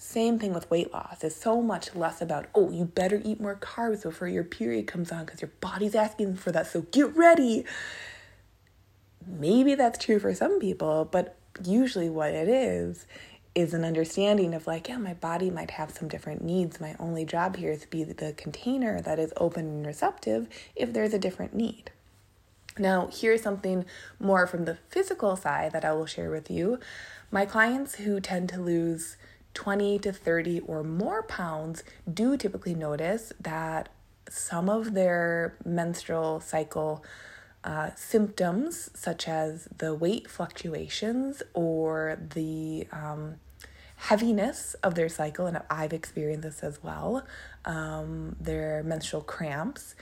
Same 0.00 0.38
thing 0.38 0.54
with 0.54 0.70
weight 0.70 0.92
loss. 0.92 1.24
It's 1.24 1.34
so 1.34 1.60
much 1.60 1.96
less 1.96 2.22
about, 2.22 2.46
oh, 2.54 2.70
you 2.70 2.84
better 2.84 3.20
eat 3.24 3.40
more 3.40 3.56
carbs 3.56 4.04
before 4.04 4.28
your 4.28 4.44
period 4.44 4.86
comes 4.86 5.10
on 5.10 5.24
because 5.24 5.42
your 5.42 5.50
body's 5.60 5.96
asking 5.96 6.36
for 6.36 6.52
that. 6.52 6.68
So 6.68 6.82
get 6.92 7.14
ready. 7.16 7.64
Maybe 9.26 9.74
that's 9.74 9.98
true 9.98 10.20
for 10.20 10.32
some 10.34 10.60
people, 10.60 11.04
but 11.10 11.34
usually 11.64 12.08
what 12.08 12.30
it 12.30 12.48
is 12.48 13.06
is 13.56 13.74
an 13.74 13.84
understanding 13.84 14.54
of 14.54 14.68
like, 14.68 14.88
yeah, 14.88 14.98
my 14.98 15.14
body 15.14 15.50
might 15.50 15.72
have 15.72 15.90
some 15.90 16.06
different 16.06 16.44
needs. 16.44 16.80
My 16.80 16.94
only 17.00 17.24
job 17.24 17.56
here 17.56 17.72
is 17.72 17.80
to 17.80 17.88
be 17.88 18.04
the 18.04 18.32
container 18.34 19.00
that 19.00 19.18
is 19.18 19.32
open 19.36 19.66
and 19.66 19.86
receptive 19.86 20.48
if 20.76 20.92
there's 20.92 21.12
a 21.12 21.18
different 21.18 21.54
need. 21.54 21.90
Now, 22.78 23.08
here's 23.12 23.42
something 23.42 23.84
more 24.20 24.46
from 24.46 24.64
the 24.64 24.78
physical 24.90 25.34
side 25.34 25.72
that 25.72 25.84
I 25.84 25.92
will 25.92 26.06
share 26.06 26.30
with 26.30 26.48
you. 26.48 26.78
My 27.32 27.44
clients 27.44 27.96
who 27.96 28.20
tend 28.20 28.48
to 28.50 28.60
lose 28.60 29.16
20 29.58 29.98
to 29.98 30.12
30 30.12 30.60
or 30.60 30.84
more 30.84 31.24
pounds 31.24 31.82
do 32.14 32.36
typically 32.36 32.76
notice 32.76 33.32
that 33.40 33.88
some 34.30 34.68
of 34.68 34.94
their 34.94 35.56
menstrual 35.64 36.38
cycle 36.38 37.04
uh, 37.64 37.90
symptoms, 37.96 38.88
such 38.94 39.26
as 39.26 39.66
the 39.78 39.92
weight 39.92 40.30
fluctuations 40.30 41.42
or 41.54 42.20
the 42.34 42.86
um, 42.92 43.34
heaviness 43.96 44.74
of 44.74 44.94
their 44.94 45.08
cycle, 45.08 45.46
and 45.46 45.60
I've 45.68 45.92
experienced 45.92 46.44
this 46.44 46.62
as 46.62 46.80
well, 46.80 47.26
um, 47.64 48.36
their 48.40 48.84
menstrual 48.84 49.22
cramps, 49.22 49.96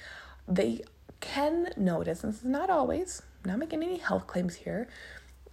they 0.46 0.82
can 1.20 1.70
notice, 1.78 2.22
and 2.22 2.34
this 2.34 2.40
is 2.40 2.46
not 2.46 2.68
always, 2.68 3.22
I'm 3.42 3.52
not 3.52 3.58
making 3.58 3.82
any 3.82 3.96
health 3.96 4.26
claims 4.26 4.56
here, 4.56 4.86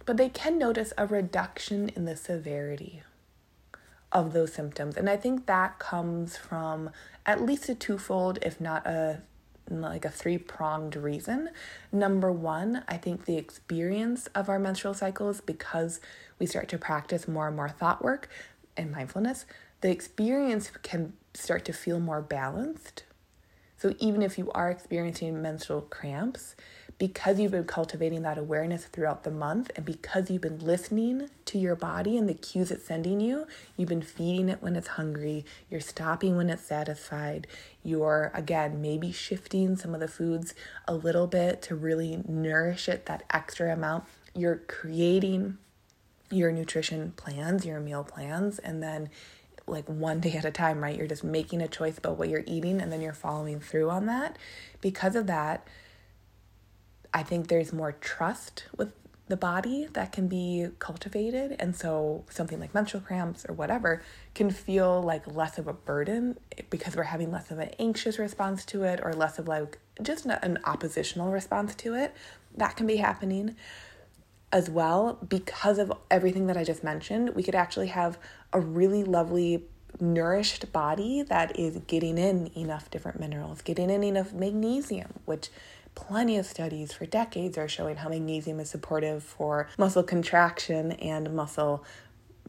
but 0.04 0.18
they 0.18 0.28
can 0.28 0.58
notice 0.58 0.92
a 0.98 1.06
reduction 1.06 1.88
in 1.96 2.04
the 2.04 2.16
severity 2.16 3.02
of 4.14 4.32
those 4.32 4.52
symptoms. 4.52 4.96
And 4.96 5.10
I 5.10 5.16
think 5.16 5.46
that 5.46 5.78
comes 5.78 6.36
from 6.36 6.90
at 7.26 7.42
least 7.42 7.68
a 7.68 7.74
twofold, 7.74 8.38
if 8.40 8.60
not 8.60 8.86
a 8.86 9.20
like 9.70 10.04
a 10.04 10.10
three 10.10 10.36
pronged 10.36 10.94
reason. 10.94 11.48
Number 11.90 12.30
one, 12.30 12.84
I 12.86 12.98
think 12.98 13.24
the 13.24 13.38
experience 13.38 14.26
of 14.34 14.48
our 14.48 14.58
menstrual 14.58 14.92
cycles, 14.94 15.40
because 15.40 16.00
we 16.38 16.46
start 16.46 16.68
to 16.68 16.78
practice 16.78 17.26
more 17.26 17.46
and 17.46 17.56
more 17.56 17.70
thought 17.70 18.04
work 18.04 18.28
and 18.76 18.92
mindfulness, 18.92 19.46
the 19.80 19.90
experience 19.90 20.70
can 20.82 21.14
start 21.32 21.64
to 21.64 21.72
feel 21.72 21.98
more 21.98 22.20
balanced. 22.20 23.04
So 23.78 23.94
even 23.98 24.22
if 24.22 24.38
you 24.38 24.50
are 24.52 24.70
experiencing 24.70 25.40
menstrual 25.40 25.82
cramps, 25.82 26.56
because 27.08 27.38
you've 27.38 27.52
been 27.52 27.64
cultivating 27.64 28.22
that 28.22 28.38
awareness 28.38 28.86
throughout 28.86 29.24
the 29.24 29.30
month 29.30 29.70
and 29.76 29.84
because 29.84 30.30
you've 30.30 30.40
been 30.40 30.58
listening 30.58 31.28
to 31.44 31.58
your 31.58 31.76
body 31.76 32.16
and 32.16 32.26
the 32.26 32.32
cues 32.32 32.70
it's 32.70 32.86
sending 32.86 33.20
you, 33.20 33.46
you've 33.76 33.90
been 33.90 34.00
feeding 34.00 34.48
it 34.48 34.62
when 34.62 34.74
it's 34.74 34.88
hungry, 34.88 35.44
you're 35.68 35.82
stopping 35.82 36.34
when 36.34 36.48
it's 36.48 36.62
satisfied, 36.62 37.46
you're 37.82 38.30
again 38.32 38.80
maybe 38.80 39.12
shifting 39.12 39.76
some 39.76 39.92
of 39.92 40.00
the 40.00 40.08
foods 40.08 40.54
a 40.88 40.94
little 40.94 41.26
bit 41.26 41.60
to 41.60 41.74
really 41.74 42.22
nourish 42.26 42.88
it 42.88 43.04
that 43.04 43.22
extra 43.28 43.70
amount. 43.70 44.04
You're 44.34 44.62
creating 44.66 45.58
your 46.30 46.52
nutrition 46.52 47.12
plans, 47.16 47.66
your 47.66 47.80
meal 47.80 48.04
plans, 48.04 48.58
and 48.60 48.82
then 48.82 49.10
like 49.66 49.86
one 49.90 50.20
day 50.20 50.32
at 50.32 50.46
a 50.46 50.50
time, 50.50 50.82
right? 50.82 50.96
You're 50.96 51.06
just 51.06 51.22
making 51.22 51.60
a 51.60 51.68
choice 51.68 51.98
about 51.98 52.16
what 52.16 52.30
you're 52.30 52.44
eating 52.46 52.80
and 52.80 52.90
then 52.90 53.02
you're 53.02 53.12
following 53.12 53.60
through 53.60 53.90
on 53.90 54.06
that. 54.06 54.38
Because 54.80 55.14
of 55.16 55.26
that, 55.26 55.68
I 57.14 57.22
think 57.22 57.46
there's 57.46 57.72
more 57.72 57.92
trust 57.92 58.64
with 58.76 58.92
the 59.28 59.36
body 59.36 59.88
that 59.94 60.12
can 60.12 60.28
be 60.28 60.68
cultivated. 60.78 61.56
And 61.58 61.74
so 61.74 62.24
something 62.28 62.60
like 62.60 62.74
menstrual 62.74 63.02
cramps 63.02 63.46
or 63.48 63.54
whatever 63.54 64.02
can 64.34 64.50
feel 64.50 65.00
like 65.00 65.26
less 65.26 65.56
of 65.56 65.66
a 65.66 65.72
burden 65.72 66.36
because 66.68 66.94
we're 66.94 67.04
having 67.04 67.30
less 67.30 67.50
of 67.50 67.58
an 67.58 67.70
anxious 67.78 68.18
response 68.18 68.64
to 68.66 68.82
it 68.82 69.00
or 69.02 69.14
less 69.14 69.38
of 69.38 69.48
like 69.48 69.78
just 70.02 70.26
an 70.26 70.58
oppositional 70.64 71.30
response 71.30 71.74
to 71.76 71.94
it. 71.94 72.14
That 72.56 72.76
can 72.76 72.86
be 72.86 72.96
happening 72.96 73.56
as 74.52 74.68
well 74.68 75.18
because 75.26 75.78
of 75.78 75.92
everything 76.10 76.48
that 76.48 76.56
I 76.56 76.64
just 76.64 76.84
mentioned. 76.84 77.30
We 77.30 77.42
could 77.42 77.54
actually 77.54 77.88
have 77.88 78.18
a 78.52 78.60
really 78.60 79.04
lovely 79.04 79.64
nourished 80.00 80.72
body 80.72 81.22
that 81.22 81.58
is 81.58 81.78
getting 81.86 82.18
in 82.18 82.50
enough 82.56 82.90
different 82.90 83.20
minerals, 83.20 83.62
getting 83.62 83.88
in 83.88 84.04
enough 84.04 84.32
magnesium, 84.32 85.14
which 85.24 85.48
plenty 85.94 86.36
of 86.36 86.46
studies 86.46 86.92
for 86.92 87.06
decades 87.06 87.56
are 87.56 87.68
showing 87.68 87.96
how 87.96 88.08
magnesium 88.08 88.60
is 88.60 88.70
supportive 88.70 89.22
for 89.22 89.68
muscle 89.78 90.02
contraction 90.02 90.92
and 90.92 91.34
muscle 91.34 91.84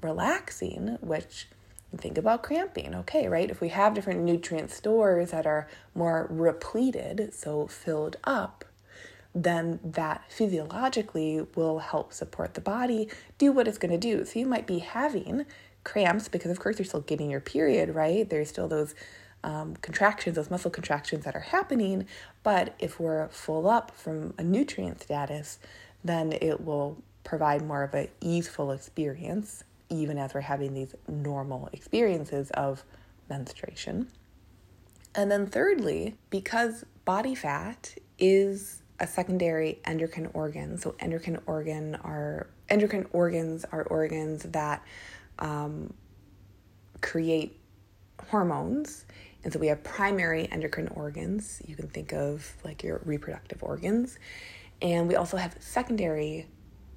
relaxing, 0.01 0.97
which 1.01 1.47
think 1.97 2.17
about 2.17 2.43
cramping. 2.43 2.93
Okay, 2.95 3.27
right? 3.27 3.49
If 3.49 3.61
we 3.61 3.69
have 3.69 3.93
different 3.93 4.21
nutrient 4.21 4.71
stores 4.71 5.31
that 5.31 5.45
are 5.45 5.67
more 5.93 6.27
repleted, 6.29 7.33
so 7.33 7.67
filled 7.67 8.17
up, 8.23 8.65
then 9.33 9.79
that 9.83 10.23
physiologically 10.29 11.45
will 11.55 11.79
help 11.79 12.13
support 12.13 12.53
the 12.53 12.61
body 12.61 13.09
do 13.37 13.51
what 13.51 13.67
it's 13.67 13.77
going 13.77 13.91
to 13.91 13.97
do. 13.97 14.23
So 14.25 14.39
you 14.39 14.45
might 14.45 14.65
be 14.65 14.79
having 14.79 15.45
cramps 15.83 16.27
because, 16.27 16.51
of 16.51 16.59
course, 16.59 16.79
you're 16.79 16.85
still 16.85 17.01
getting 17.01 17.29
your 17.29 17.41
period, 17.41 17.93
right? 17.93 18.29
There's 18.29 18.49
still 18.49 18.67
those 18.67 18.95
um, 19.45 19.75
contractions, 19.77 20.35
those 20.35 20.49
muscle 20.49 20.71
contractions 20.71 21.23
that 21.23 21.35
are 21.35 21.39
happening. 21.39 22.07
But 22.43 22.73
if 22.79 22.99
we're 22.99 23.29
full 23.29 23.69
up 23.69 23.91
from 23.91 24.33
a 24.37 24.43
nutrient 24.43 25.01
status, 25.01 25.59
then 26.03 26.33
it 26.33 26.61
will 26.61 26.97
provide 27.23 27.63
more 27.63 27.83
of 27.83 27.93
a 27.93 28.09
easeful 28.21 28.71
experience, 28.71 29.63
even 29.89 30.17
as 30.17 30.33
we're 30.33 30.41
having 30.41 30.73
these 30.73 30.95
normal 31.07 31.69
experiences 31.71 32.49
of 32.51 32.83
menstruation. 33.29 34.07
And 35.13 35.31
then, 35.31 35.47
thirdly, 35.47 36.15
because 36.29 36.83
body 37.05 37.35
fat 37.35 37.95
is 38.17 38.81
a 38.99 39.07
secondary 39.07 39.79
endocrine 39.85 40.29
organ. 40.33 40.77
So 40.77 40.95
endocrine 40.99 41.39
organ 41.45 41.95
are 41.95 42.47
endocrine 42.69 43.07
organs 43.11 43.65
are 43.71 43.83
organs 43.83 44.43
that 44.43 44.83
um, 45.37 45.93
create 47.01 47.59
hormones. 48.29 49.05
And 49.45 49.53
so 49.53 49.59
we 49.59 49.67
have 49.67 49.83
primary 49.83 50.51
endocrine 50.51 50.87
organs. 50.89 51.61
You 51.67 51.75
can 51.75 51.87
think 51.87 52.11
of 52.13 52.51
like 52.63 52.83
your 52.83 52.99
reproductive 53.05 53.61
organs. 53.61 54.17
And 54.81 55.07
we 55.07 55.15
also 55.15 55.37
have 55.37 55.55
secondary 55.59 56.47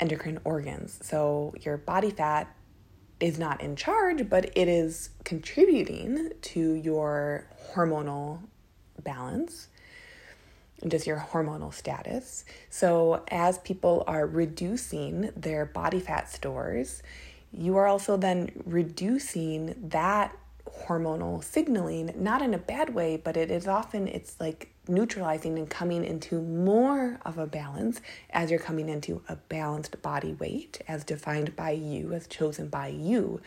endocrine 0.00 0.40
organs. 0.44 0.98
So 1.02 1.54
your 1.60 1.76
body 1.76 2.10
fat 2.10 2.52
is 3.20 3.38
not 3.38 3.60
in 3.60 3.76
charge, 3.76 4.30
but 4.30 4.46
it 4.56 4.66
is 4.66 5.10
contributing 5.24 6.30
to 6.40 6.72
your 6.72 7.46
hormonal 7.74 8.40
balance 9.02 9.68
and 10.80 10.90
just 10.90 11.06
your 11.06 11.18
hormonal 11.18 11.74
status. 11.74 12.46
So, 12.70 13.24
as 13.28 13.58
people 13.58 14.04
are 14.06 14.26
reducing 14.26 15.32
their 15.36 15.66
body 15.66 15.98
fat 15.98 16.30
stores, 16.30 17.02
you 17.52 17.76
are 17.76 17.86
also 17.86 18.16
then 18.16 18.52
reducing 18.64 19.74
that 19.88 20.36
hormonal 20.86 21.42
signaling 21.42 22.12
not 22.16 22.42
in 22.42 22.54
a 22.54 22.58
bad 22.58 22.94
way 22.94 23.16
but 23.16 23.36
it 23.36 23.50
is 23.50 23.66
often 23.66 24.06
it's 24.08 24.38
like 24.40 24.72
neutralizing 24.88 25.58
and 25.58 25.68
coming 25.68 26.04
into 26.04 26.40
more 26.40 27.18
of 27.24 27.38
a 27.38 27.46
balance 27.46 28.00
as 28.30 28.50
you're 28.50 28.58
coming 28.58 28.88
into 28.88 29.22
a 29.28 29.36
balanced 29.36 30.00
body 30.02 30.32
weight 30.34 30.80
as 30.88 31.04
defined 31.04 31.54
by 31.54 31.70
you 31.70 32.12
as 32.12 32.26
chosen 32.26 32.68
by 32.68 32.88
you 32.88 33.40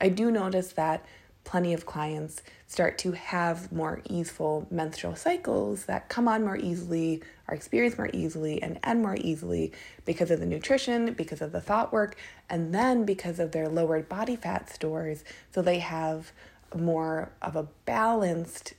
i 0.00 0.08
do 0.08 0.30
notice 0.30 0.72
that 0.72 1.04
plenty 1.44 1.74
of 1.74 1.86
clients 1.86 2.42
start 2.66 2.98
to 2.98 3.12
have 3.12 3.70
more 3.70 4.00
easeful 4.08 4.66
menstrual 4.70 5.14
cycles 5.14 5.84
that 5.84 6.08
come 6.08 6.26
on 6.26 6.42
more 6.42 6.56
easily, 6.56 7.22
are 7.46 7.54
experienced 7.54 7.98
more 7.98 8.10
easily, 8.12 8.60
and 8.62 8.80
end 8.82 9.02
more 9.02 9.16
easily 9.20 9.70
because 10.04 10.30
of 10.30 10.40
the 10.40 10.46
nutrition, 10.46 11.12
because 11.12 11.40
of 11.40 11.52
the 11.52 11.60
thought 11.60 11.92
work, 11.92 12.16
and 12.50 12.74
then 12.74 13.04
because 13.04 13.38
of 13.38 13.52
their 13.52 13.68
lowered 13.68 14.08
body 14.08 14.34
fat 14.34 14.68
stores. 14.70 15.22
So 15.54 15.62
they 15.62 15.78
have 15.78 16.32
more 16.74 17.32
of 17.42 17.56
a 17.56 17.68
balanced 17.84 18.74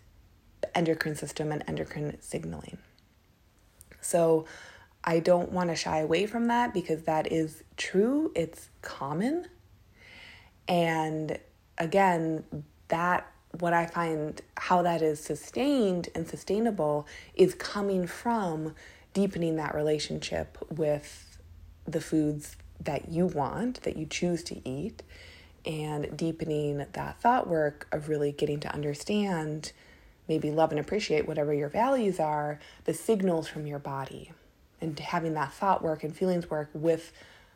endocrine 0.73 1.15
system 1.15 1.51
and 1.51 1.63
endocrine 1.67 2.17
signaling. 2.21 2.77
So 4.01 4.45
I 5.03 5.19
don't 5.19 5.51
want 5.51 5.69
to 5.69 5.75
shy 5.75 5.99
away 5.99 6.25
from 6.25 6.47
that 6.47 6.73
because 6.73 7.03
that 7.03 7.31
is 7.31 7.63
true, 7.77 8.31
it's 8.35 8.69
common. 8.81 9.47
And 10.67 11.39
again, 11.77 12.43
that 12.87 13.31
what 13.59 13.73
I 13.73 13.85
find 13.85 14.41
how 14.57 14.81
that 14.81 15.01
is 15.01 15.19
sustained 15.19 16.09
and 16.13 16.27
sustainable 16.27 17.07
is 17.35 17.55
coming 17.55 18.07
from 18.07 18.75
deepening 19.13 19.55
that 19.55 19.73
relationship 19.73 20.57
with 20.69 21.37
the 21.87 22.01
foods 22.01 22.57
that 22.79 23.09
you 23.09 23.27
want, 23.27 23.81
that 23.83 23.95
you 23.95 24.05
choose 24.05 24.43
to 24.43 24.67
eat, 24.67 25.03
and 25.65 26.15
deepening 26.15 26.85
that 26.93 27.19
thought 27.21 27.47
work 27.47 27.87
of 27.91 28.09
really 28.09 28.31
getting 28.31 28.59
to 28.61 28.73
understand, 28.73 29.71
maybe 30.27 30.51
love 30.51 30.71
and 30.71 30.79
appreciate 30.79 31.27
whatever 31.27 31.53
your 31.53 31.69
values 31.69 32.19
are, 32.19 32.59
the 32.85 32.93
signals 32.93 33.47
from 33.47 33.65
your 33.65 33.79
body, 33.79 34.31
and 34.81 34.99
having 34.99 35.33
that 35.33 35.53
thought 35.53 35.81
work 35.81 36.03
and 36.03 36.15
feelings 36.15 36.49
work 36.49 36.69
with 36.73 37.11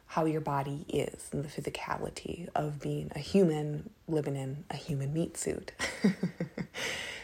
how 0.08 0.26
your 0.26 0.41
body 0.41 0.86
is 0.89 1.30
and 1.32 1.45
the 1.45 1.50
physicality 1.50 2.50
of 2.56 2.80
being 2.80 3.12
a 3.15 3.19
human 3.19 3.91
living 4.08 4.36
in 4.36 4.63
a 4.72 4.76
human 4.76 5.13
meat 5.13 5.38
suit. 5.38 5.72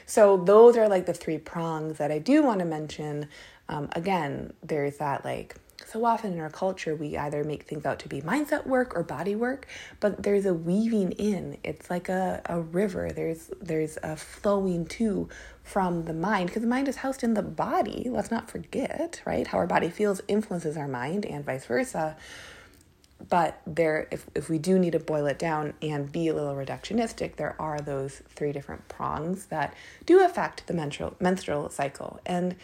so, 0.06 0.38
those 0.38 0.78
are 0.78 0.88
like 0.88 1.08
the 1.08 1.14
three 1.14 1.40
prongs 1.40 1.98
that 1.98 2.12
I 2.12 2.20
do 2.20 2.44
want 2.44 2.60
to 2.60 2.66
mention. 2.66 3.28
Um, 3.70 3.90
again, 3.94 4.54
there's 4.62 4.98
that 4.98 5.26
like 5.26 5.56
so 5.86 6.06
often 6.06 6.34
in 6.34 6.40
our 6.40 6.50
culture, 6.50 6.96
we 6.96 7.18
either 7.18 7.44
make 7.44 7.64
things 7.64 7.86
out 7.86 8.00
to 8.00 8.08
be 8.08 8.22
mindset 8.22 8.66
work 8.66 8.96
or 8.96 9.04
body 9.04 9.36
work, 9.36 9.68
but 10.00 10.24
there's 10.24 10.46
a 10.46 10.54
weaving 10.54 11.12
in. 11.14 11.58
It's 11.64 11.90
like 11.90 12.08
a, 12.08 12.42
a 12.46 12.62
river. 12.62 13.12
There's 13.12 13.52
there's 13.62 13.98
a 14.02 14.16
flowing 14.16 14.86
to 14.88 15.28
from 15.64 16.06
the 16.06 16.14
mind 16.14 16.48
because 16.48 16.62
the 16.62 16.68
mind 16.68 16.88
is 16.88 16.98
housed 16.98 17.24
in 17.24 17.34
the 17.34 17.44
body. 17.44 18.08
Let's 18.10 18.32
not 18.32 18.50
forget, 18.50 19.22
right? 19.26 19.48
How 19.48 19.58
our 19.58 19.68
body 19.68 19.90
feels 19.90 20.22
influences 20.28 20.78
our 20.78 20.88
mind 20.88 21.26
and 21.26 21.44
vice 21.44 21.66
versa 21.66 22.16
but 23.30 23.62
there 23.66 24.08
if, 24.12 24.26
if 24.36 24.50
we 24.50 24.58
do 24.58 24.78
need 24.78 24.92
to 24.92 25.00
boil 25.00 25.26
it 25.26 25.40
down 25.40 25.74
and 25.82 26.12
be 26.12 26.28
a 26.28 26.34
little 26.34 26.54
reductionistic 26.54 27.38
there 27.38 27.56
are 27.60 27.80
those 27.80 28.22
three 28.30 28.52
different 28.52 28.86
prongs 28.88 29.46
that 29.46 29.74
do 30.06 30.24
affect 30.24 30.68
the 30.68 30.74
menstrual 30.74 31.16
menstrual 31.20 31.70
cycle 31.70 32.20
and 32.26 32.56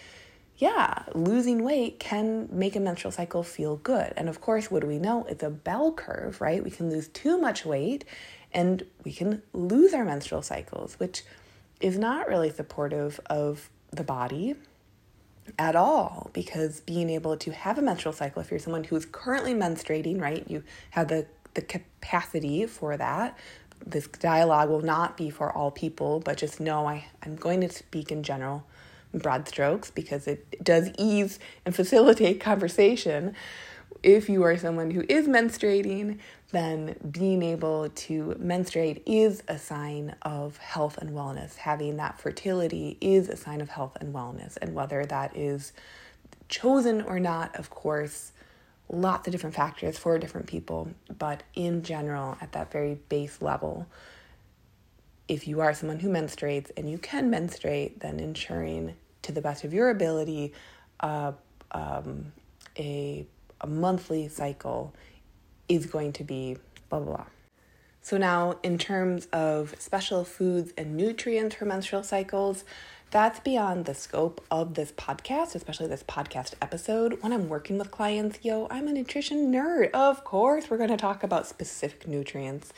yeah 0.62 1.04
losing 1.16 1.64
weight 1.64 2.00
can 2.00 2.48
make 2.52 2.76
a 2.76 2.80
menstrual 2.80 3.12
cycle 3.12 3.42
feel 3.44 3.78
good. 3.78 4.14
And 4.16 4.30
of 4.30 4.40
course 4.40 4.70
what 4.70 4.82
do 4.82 4.88
we 4.88 5.00
know? 5.00 5.26
It's 5.28 5.44
a 5.44 5.50
bell 5.50 5.92
curve 5.92 6.40
right? 6.40 6.64
We 6.64 6.70
can 6.70 6.90
lose 6.90 7.08
too 7.10 7.38
much 7.40 7.66
weight 7.66 8.06
and 8.54 8.86
we 9.04 9.12
can 9.12 9.42
lose 9.54 9.94
our 9.94 10.06
menstrual 10.06 10.44
cycles 10.44 11.00
which 11.00 11.24
is 11.82 11.98
not 11.98 12.30
really 12.30 12.52
supportive 12.52 13.20
of 13.26 13.70
the 13.90 14.04
body 14.04 14.56
at 15.58 15.76
all 15.76 16.30
because 16.32 16.82
being 16.82 17.10
able 17.10 17.36
to 17.38 17.52
have 17.52 17.80
a 17.80 17.82
menstrual 17.82 18.14
cycle 18.14 18.40
if 18.42 18.52
you're 18.52 18.60
someone 18.60 18.84
who's 18.84 19.06
currently 19.06 19.56
menstruating 19.56 20.22
right 20.22 20.46
you 20.48 20.64
have 20.92 21.08
the 21.08 21.26
the 21.56 21.62
capacity 21.62 22.66
for 22.66 22.96
that. 22.96 23.38
This 23.86 24.08
dialogue 24.08 24.70
will 24.70 24.84
not 24.84 25.18
be 25.18 25.32
for 25.32 25.52
all 25.52 25.72
people 25.72 26.20
but 26.20 26.38
just 26.38 26.60
know 26.60 26.88
I, 26.88 27.06
i'm 27.24 27.36
going 27.36 27.62
to 27.62 27.70
speak 27.70 28.12
in 28.12 28.22
general 28.22 28.64
broad 29.14 29.48
strokes 29.48 29.92
because 29.92 30.28
it 30.28 30.64
does 30.64 30.90
ease 30.98 31.40
and 31.66 31.76
facilitate 31.76 32.40
conversation 32.42 33.36
if 34.04 34.30
you 34.30 34.44
are 34.44 34.58
someone 34.58 34.92
who 34.92 35.04
is 35.08 35.28
menstruating, 35.28 36.18
then 36.52 36.96
being 37.12 37.44
able 37.44 37.90
to 37.90 38.36
menstruate 38.40 39.04
is 39.06 39.44
a 39.48 39.58
sign 39.58 40.16
of 40.24 40.58
health 40.58 40.98
and 40.98 41.12
wellness. 41.12 41.56
Having 41.58 41.98
that 41.98 42.20
fertility 42.20 42.98
is 43.00 43.30
a 43.30 43.38
sign 43.38 43.62
of 43.62 43.70
health 43.70 43.98
and 44.02 44.14
wellness. 44.14 44.58
And 44.62 44.74
whether 44.74 45.06
that 45.06 45.36
is 45.38 45.72
chosen 46.50 47.02
or 47.02 47.20
not, 47.20 47.56
of 47.56 47.70
course, 47.70 48.32
lots 48.90 49.28
of 49.28 49.32
different 49.32 49.56
factors 49.56 49.98
for 49.98 50.18
different 50.18 50.48
people. 50.48 50.90
But 51.18 51.44
in 51.54 51.84
general, 51.84 52.38
at 52.42 52.54
that 52.54 52.72
very 52.72 52.96
base 53.08 53.42
level, 53.42 53.88
if 55.28 55.48
you 55.48 55.62
are 55.62 55.74
someone 55.74 56.00
who 56.00 56.10
menstruates 56.10 56.72
and 56.76 56.90
you 56.90 56.98
can 56.98 57.30
menstruate, 57.30 58.00
then 58.00 58.20
ensuring 58.20 58.96
to 59.24 59.32
the 59.32 59.42
best 59.42 59.64
of 59.64 59.74
your 59.74 59.90
ability 59.90 60.54
uh, 61.02 61.32
um, 61.72 62.32
a 62.78 63.26
a 63.62 63.68
monthly 63.68 64.28
cycle 64.28 64.94
is 65.70 65.86
going 65.86 66.12
to 66.14 66.24
be 66.24 66.58
blah, 66.90 67.00
blah, 67.00 67.16
blah. 67.16 67.26
So, 68.02 68.18
now 68.18 68.58
in 68.64 68.78
terms 68.78 69.28
of 69.28 69.76
special 69.78 70.24
foods 70.24 70.74
and 70.78 70.98
nutrients 70.98 71.56
for 71.56 71.66
menstrual 71.66 72.04
cycles, 72.04 72.64
that's 73.12 73.40
beyond 73.42 73.86
the 73.86 73.94
scope 73.94 74.44
of 74.50 74.74
this 74.74 74.92
podcast, 74.94 75.54
especially 75.54 75.88
this 75.88 76.04
podcast 76.04 76.54
episode. 76.62 77.22
When 77.22 77.32
I'm 77.32 77.50
working 77.50 77.78
with 77.78 77.92
clients, 77.92 78.40
yo, 78.42 78.68
I'm 78.72 78.88
a 78.88 78.94
nutrition 78.94 79.52
nerd. 79.52 79.92
Of 79.92 80.24
course, 80.24 80.70
we're 80.70 80.78
going 80.78 80.90
to 80.90 80.98
talk 80.98 81.22
about 81.22 81.46
specific 81.46 82.08
nutrients 82.08 82.74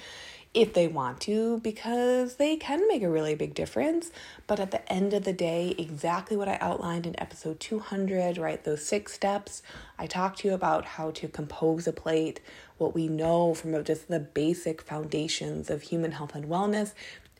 if 0.54 0.74
they 0.74 0.88
want 0.88 1.20
to 1.20 1.60
because 1.62 2.36
they 2.36 2.56
can 2.56 2.88
make 2.88 3.02
a 3.02 3.10
really 3.10 3.34
big 3.34 3.56
difference. 3.56 4.12
But 4.46 4.60
at 4.60 4.70
the 4.70 4.92
end 4.92 5.14
of 5.14 5.24
the 5.24 5.34
day, 5.34 5.74
exactly 5.80 6.38
what 6.38 6.48
I 6.48 6.58
outlined 6.62 7.08
in 7.08 7.20
episode 7.20 7.60
200, 7.60 8.38
right? 8.38 8.64
Those 8.64 8.86
six 8.86 9.14
steps, 9.14 9.64
I 9.98 10.06
talked 10.06 10.40
to 10.40 10.50
you 10.50 10.54
about 10.54 10.86
how 10.86 11.10
to 11.12 11.28
compose 11.28 11.88
a 11.88 11.94
plate, 11.94 12.40
what 12.78 12.94
we 12.94 13.08
know 13.08 13.56
from 13.56 13.84
just 13.84 14.08
the 14.10 14.20
basic 14.20 14.82
foundations 14.84 15.72
of 15.72 15.82
human 15.82 16.12
health 16.12 16.36
and 16.36 16.46
wellness. 16.46 16.94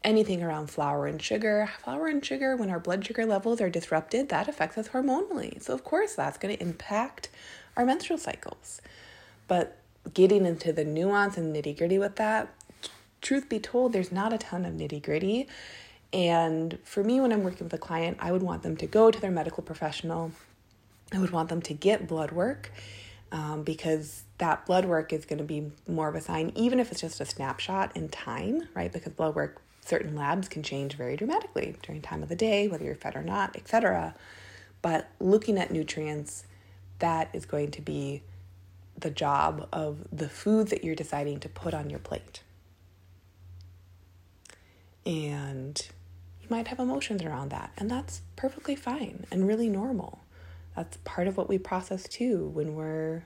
anything 0.04 0.44
around 0.44 0.68
flour 0.68 1.08
and 1.08 1.22
sugar. 1.22 1.70
Flour 1.84 2.08
and 2.08 2.24
sugar, 2.26 2.56
when 2.56 2.70
our 2.70 2.80
blood 2.80 3.06
sugar 3.06 3.26
levels 3.26 3.62
are 3.62 3.70
disrupted, 3.70 4.30
that 4.30 4.48
affects 4.48 4.78
us 4.78 4.90
hormonally. 4.90 5.62
So, 5.62 5.74
of 5.74 5.84
course, 5.84 6.16
that's 6.16 6.38
going 6.38 6.56
to 6.56 6.62
impact 6.62 7.30
our 7.78 7.86
menstrual 7.86 8.20
cycles. 8.20 8.82
But 9.48 9.78
getting 10.14 10.46
into 10.46 10.74
the 10.74 10.84
nuance 10.84 11.38
and 11.38 11.56
nitty 11.56 11.78
gritty 11.78 11.98
with 11.98 12.18
that, 12.18 12.50
truth 13.24 13.50
be 13.50 13.60
told, 13.60 13.94
there's 13.94 14.12
not 14.12 14.34
a 14.34 14.38
ton 14.38 14.66
of 14.66 14.74
nitty 14.74 15.02
gritty. 15.02 15.48
And 16.12 16.78
for 16.84 17.04
me, 17.04 17.20
when 17.20 17.32
I'm 17.32 17.44
working 17.44 17.64
with 17.64 17.74
a 17.74 17.80
client, 17.80 18.18
I 18.20 18.32
would 18.32 18.44
want 18.44 18.62
them 18.62 18.78
to 18.78 18.86
go 18.86 19.10
to 19.10 19.20
their 19.20 19.32
medical 19.32 19.64
professional. 19.64 20.32
I 21.12 21.18
would 21.18 21.32
want 21.32 21.50
them 21.50 21.62
to 21.64 21.74
get 21.74 22.08
blood 22.08 22.32
work 22.32 22.72
um, 23.32 23.64
because 23.64 24.24
that 24.38 24.66
blood 24.68 24.86
work 24.86 25.12
is 25.12 25.26
going 25.26 25.40
to 25.40 25.44
be 25.44 25.72
more 25.88 26.08
of 26.08 26.16
a 26.16 26.22
sign, 26.22 26.52
even 26.56 26.80
if 26.80 26.92
it's 26.92 27.02
just 27.02 27.20
a 27.20 27.26
snapshot 27.26 27.98
in 27.98 28.10
time, 28.10 28.68
right? 28.76 28.94
Because 28.94 29.14
blood 29.14 29.34
work, 29.34 29.60
certain 29.84 30.16
labs 30.16 30.48
can 30.48 30.62
change 30.62 30.96
very 30.96 31.18
dramatically 31.18 31.76
during 31.82 32.02
time 32.02 32.22
of 32.22 32.30
the 32.30 32.36
day, 32.36 32.68
whether 32.68 32.86
you're 32.86 32.96
fed 32.96 33.16
or 33.16 33.24
not, 33.24 33.56
etc. 33.56 34.14
But 34.84 35.10
looking 35.20 35.58
at 35.58 35.72
nutrients, 35.72 36.46
that 37.00 37.30
is 37.34 37.46
going 37.48 37.72
to 37.72 37.82
be 37.82 38.22
the 38.96 39.10
job 39.10 39.68
of 39.74 40.06
the 40.12 40.30
food 40.30 40.68
that 40.68 40.84
you're 40.84 40.96
deciding 40.96 41.40
to 41.40 41.50
put 41.50 41.74
on 41.74 41.90
your 41.90 42.00
plate. 42.00 42.43
And 45.06 45.86
you 46.42 46.48
might 46.50 46.68
have 46.68 46.80
emotions 46.80 47.24
around 47.24 47.50
that, 47.50 47.72
and 47.78 47.90
that's 47.90 48.22
perfectly 48.36 48.76
fine 48.76 49.26
and 49.32 49.48
really 49.48 49.70
normal. 49.70 50.22
That's 50.76 50.98
part 51.04 51.28
of 51.28 51.38
what 51.38 51.50
we 51.50 51.58
process 51.58 52.08
too 52.08 52.48
when 52.48 52.76
we're 52.76 53.24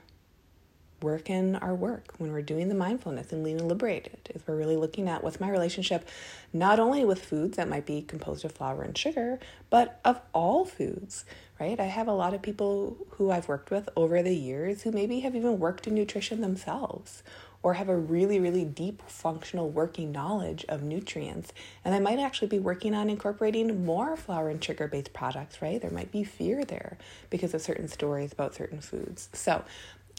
working 1.00 1.54
our 1.56 1.74
work, 1.74 2.14
when 2.18 2.32
we're 2.32 2.42
doing 2.42 2.68
the 2.68 2.74
mindfulness 2.74 3.32
and 3.32 3.44
lean 3.44 3.58
and 3.58 3.68
liberated, 3.68 4.18
is 4.34 4.42
we're 4.46 4.56
really 4.56 4.76
looking 4.76 5.08
at 5.08 5.22
what's 5.22 5.40
my 5.40 5.48
relationship 5.48 6.08
not 6.52 6.80
only 6.80 7.04
with 7.04 7.24
foods 7.24 7.56
that 7.56 7.68
might 7.68 7.86
be 7.86 8.02
composed 8.02 8.44
of 8.44 8.52
flour 8.52 8.82
and 8.82 8.98
sugar, 8.98 9.38
but 9.70 10.00
of 10.04 10.20
all 10.32 10.64
foods, 10.64 11.24
right? 11.60 11.78
I 11.78 11.84
have 11.84 12.08
a 12.08 12.12
lot 12.12 12.34
of 12.34 12.42
people 12.42 12.96
who 13.10 13.30
I've 13.30 13.48
worked 13.48 13.70
with 13.70 13.88
over 13.96 14.22
the 14.22 14.34
years 14.34 14.82
who 14.82 14.90
maybe 14.90 15.20
have 15.20 15.36
even 15.36 15.58
worked 15.58 15.86
in 15.86 15.94
nutrition 15.94 16.40
themselves 16.40 17.22
or 17.62 17.74
have 17.74 17.88
a 17.88 17.96
really, 17.96 18.38
really 18.38 18.64
deep 18.64 19.02
functional 19.06 19.68
working 19.68 20.12
knowledge 20.12 20.64
of 20.68 20.82
nutrients. 20.82 21.52
And 21.84 21.94
I 21.94 21.98
might 21.98 22.18
actually 22.18 22.48
be 22.48 22.58
working 22.58 22.94
on 22.94 23.10
incorporating 23.10 23.84
more 23.84 24.16
flour 24.16 24.48
and 24.48 24.62
sugar 24.62 24.86
based 24.86 25.12
products, 25.12 25.60
right? 25.60 25.80
There 25.80 25.90
might 25.90 26.12
be 26.12 26.24
fear 26.24 26.64
there 26.64 26.98
because 27.30 27.54
of 27.54 27.60
certain 27.60 27.88
stories 27.88 28.32
about 28.32 28.54
certain 28.54 28.80
foods. 28.80 29.28
So 29.32 29.64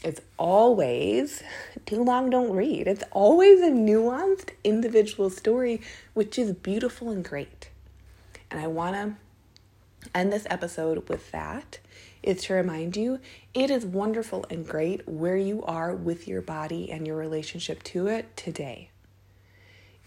it's 0.04 0.20
always, 0.38 1.42
too 1.86 2.02
long 2.02 2.30
don't 2.30 2.52
read, 2.52 2.86
it's 2.86 3.04
always 3.10 3.60
a 3.60 3.70
nuanced 3.70 4.50
individual 4.64 5.30
story, 5.30 5.80
which 6.14 6.38
is 6.38 6.52
beautiful 6.52 7.10
and 7.10 7.24
great. 7.24 7.70
And 8.50 8.60
I 8.60 8.66
want 8.66 8.96
to 8.96 9.14
end 10.14 10.32
this 10.32 10.46
episode 10.48 11.08
with 11.08 11.30
that 11.32 11.78
is 12.22 12.42
to 12.44 12.54
remind 12.54 12.96
you 12.96 13.18
it 13.54 13.70
is 13.70 13.84
wonderful 13.84 14.44
and 14.50 14.66
great 14.66 15.08
where 15.08 15.36
you 15.36 15.62
are 15.64 15.94
with 15.94 16.28
your 16.28 16.42
body 16.42 16.90
and 16.90 17.06
your 17.06 17.16
relationship 17.16 17.82
to 17.82 18.06
it 18.06 18.36
today. 18.36 18.90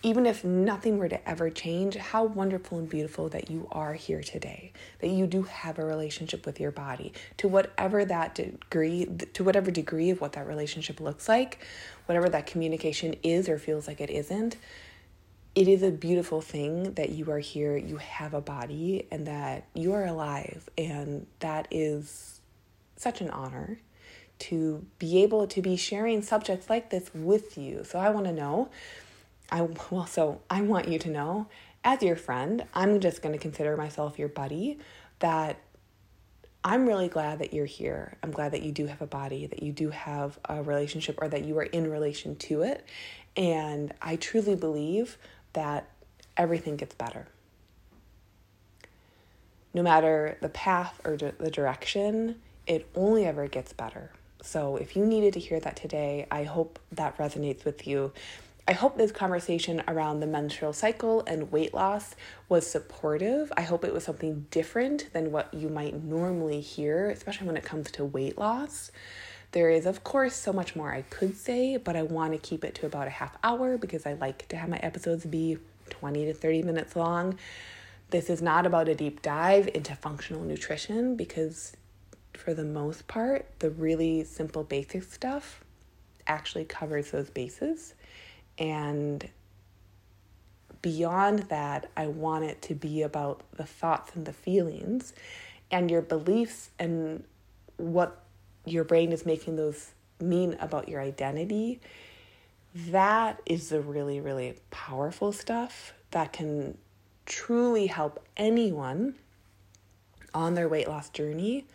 Even 0.06 0.26
if 0.26 0.44
nothing 0.44 0.98
were 0.98 1.08
to 1.08 1.30
ever 1.30 1.50
change, 1.50 1.96
how 1.96 2.26
wonderful 2.26 2.78
and 2.78 2.90
beautiful 2.90 3.30
that 3.30 3.50
you 3.50 3.70
are 3.72 3.94
here 3.94 4.22
today, 4.22 4.74
that 5.00 5.08
you 5.08 5.26
do 5.26 5.44
have 5.44 5.80
a 5.80 5.86
relationship 5.86 6.46
with 6.46 6.60
your 6.60 6.72
body 6.72 7.14
to 7.38 7.48
whatever 7.48 8.04
that 8.04 8.36
degree, 8.36 9.06
to 9.34 9.44
whatever 9.46 9.72
degree 9.72 10.10
of 10.10 10.20
what 10.20 10.34
that 10.34 10.46
relationship 10.46 11.00
looks 11.00 11.30
like, 11.30 11.60
whatever 12.06 12.28
that 12.28 12.46
communication 12.46 13.16
is 13.24 13.48
or 13.48 13.58
feels 13.58 13.88
like 13.88 14.02
it 14.02 14.10
isn't 14.10 14.58
it 15.56 15.68
is 15.68 15.84
a 15.84 15.92
beautiful 15.92 16.42
thing 16.42 16.94
that 16.94 17.10
you 17.10 17.30
are 17.30 17.40
here, 17.40 17.78
you 17.78 17.98
have 17.98 18.34
a 18.34 18.42
body, 18.42 19.08
and 19.12 19.28
that 19.28 19.66
you 19.76 19.94
are 19.94 20.06
alive. 20.06 20.68
And 20.78 21.28
that 21.40 21.68
is 21.70 22.42
such 22.96 23.22
an 23.22 23.30
honor 23.30 23.80
to 24.40 24.86
be 24.98 25.22
able 25.22 25.46
to 25.48 25.62
be 25.62 25.76
sharing 25.76 26.22
subjects 26.22 26.70
like 26.70 26.90
this 26.90 27.12
with 27.14 27.58
you. 27.58 27.84
So 27.84 28.00
I 28.00 28.10
want 28.10 28.26
to 28.26 28.34
know, 28.34 28.70
I 29.52 29.62
well, 29.92 30.08
so 30.08 30.42
I 30.50 30.62
want 30.62 30.88
you 30.88 30.98
to 31.00 31.10
know, 31.10 31.48
as 31.84 32.02
your 32.02 32.16
friend, 32.16 32.66
I'm 32.74 33.00
just 33.00 33.22
going 33.22 33.34
to 33.34 33.40
consider 33.40 33.78
myself 33.78 34.18
your 34.18 34.30
buddy, 34.30 34.80
that 35.20 35.60
I'm 36.64 36.88
really 36.88 37.10
glad 37.10 37.40
that 37.40 37.54
you're 37.54 37.66
here. 37.66 38.18
I'm 38.24 38.32
glad 38.32 38.54
that 38.54 38.64
you 38.64 38.72
do 38.72 38.88
have 38.88 39.02
a 39.02 39.08
body, 39.08 39.48
that 39.48 39.62
you 39.62 39.72
do 39.72 39.90
have 39.90 40.40
a 40.46 40.64
relationship, 40.64 41.20
or 41.22 41.28
that 41.28 41.44
you 41.46 41.58
are 41.60 41.64
in 41.64 41.92
relation 41.92 42.36
to 42.38 42.64
it. 42.64 42.86
And 43.36 43.94
I 44.02 44.16
truly 44.16 44.56
believe 44.56 45.18
that 45.54 45.88
everything 46.38 46.76
gets 46.76 46.96
better. 46.96 47.28
No 49.74 49.82
matter 49.82 50.38
the 50.42 50.50
path 50.50 51.02
or 51.04 51.18
the 51.18 51.50
direction, 51.50 52.36
it 52.68 52.88
only 52.96 53.26
ever 53.26 53.48
gets 53.48 53.74
better. 53.74 54.12
So, 54.42 54.76
if 54.76 54.96
you 54.96 55.06
needed 55.06 55.34
to 55.34 55.40
hear 55.40 55.60
that 55.62 55.78
today, 55.78 56.28
I 56.30 56.44
hope 56.44 56.78
that 56.92 57.18
resonates 57.18 57.64
with 57.64 57.88
you. 57.88 58.12
I 58.68 58.74
hope 58.74 58.98
this 58.98 59.12
conversation 59.12 59.84
around 59.88 60.20
the 60.20 60.28
menstrual 60.28 60.74
cycle 60.74 61.22
and 61.28 61.52
weight 61.52 61.74
loss 61.74 62.16
was 62.48 62.66
supportive. 62.66 63.52
I 63.58 63.62
hope 63.62 63.84
it 63.84 63.94
was 63.94 64.04
something 64.04 64.46
different 64.52 65.12
than 65.12 65.32
what 65.32 65.54
you 65.54 65.68
might 65.70 66.02
normally 66.04 66.62
hear, 66.62 67.10
especially 67.10 67.48
when 67.48 67.58
it 67.58 67.64
comes 67.64 67.92
to 67.92 68.06
weight 68.06 68.38
loss. 68.38 68.92
There 69.54 69.70
is, 69.70 69.86
of 69.86 70.04
course, 70.04 70.36
so 70.36 70.52
much 70.52 70.76
more 70.76 70.92
I 70.92 71.04
could 71.04 71.38
say, 71.38 71.78
but 71.78 71.96
I 71.96 72.02
want 72.02 72.34
to 72.34 72.40
keep 72.40 72.64
it 72.66 72.74
to 72.76 72.88
about 72.88 73.06
a 73.06 73.12
half 73.12 73.38
hour 73.44 73.78
because 73.78 74.06
I 74.06 74.14
like 74.14 74.48
to 74.50 74.58
have 74.58 74.68
my 74.68 74.78
episodes 74.78 75.26
be 75.26 75.60
20 75.92 76.26
to 76.26 76.34
30 76.34 76.64
minutes 76.64 76.96
long. 76.96 77.38
This 78.10 78.32
is 78.32 78.42
not 78.42 78.66
about 78.66 78.90
a 78.90 78.96
deep 78.96 79.22
dive 79.22 79.70
into 79.76 79.96
functional 79.96 80.44
nutrition 80.44 81.16
because, 81.16 81.74
for 82.34 82.56
the 82.56 82.64
most 82.64 83.08
part, 83.08 83.48
the 83.60 83.70
really 83.70 84.24
simple 84.24 84.64
basic 84.64 85.04
stuff 85.04 85.64
actually 86.26 86.66
covers 86.66 87.12
those 87.12 87.30
bases. 87.30 87.94
And 88.58 89.30
beyond 90.82 91.40
that, 91.50 91.92
I 91.96 92.08
want 92.08 92.46
it 92.46 92.62
to 92.64 92.74
be 92.74 93.04
about 93.04 93.44
the 93.56 93.66
thoughts 93.66 94.16
and 94.16 94.26
the 94.26 94.34
feelings 94.34 95.14
and 95.70 95.92
your 95.92 96.02
beliefs 96.02 96.72
and 96.80 97.24
what 97.78 98.23
your 98.66 98.84
brain 98.84 99.12
is 99.12 99.26
making 99.26 99.56
those 99.56 99.92
mean 100.20 100.56
about 100.60 100.90
your 100.90 101.02
identity, 101.02 101.80
that 102.76 103.42
is 103.46 103.70
the 103.70 103.82
really, 103.82 104.20
really 104.20 104.58
powerful 104.72 105.32
stuff 105.32 105.94
that 106.12 106.34
can 106.34 106.78
truly 107.26 107.88
help 107.88 108.24
anyone 108.36 109.16
on 110.34 110.56
their 110.56 110.68
weight 110.68 110.88
loss 110.88 111.10
journey 111.10 111.66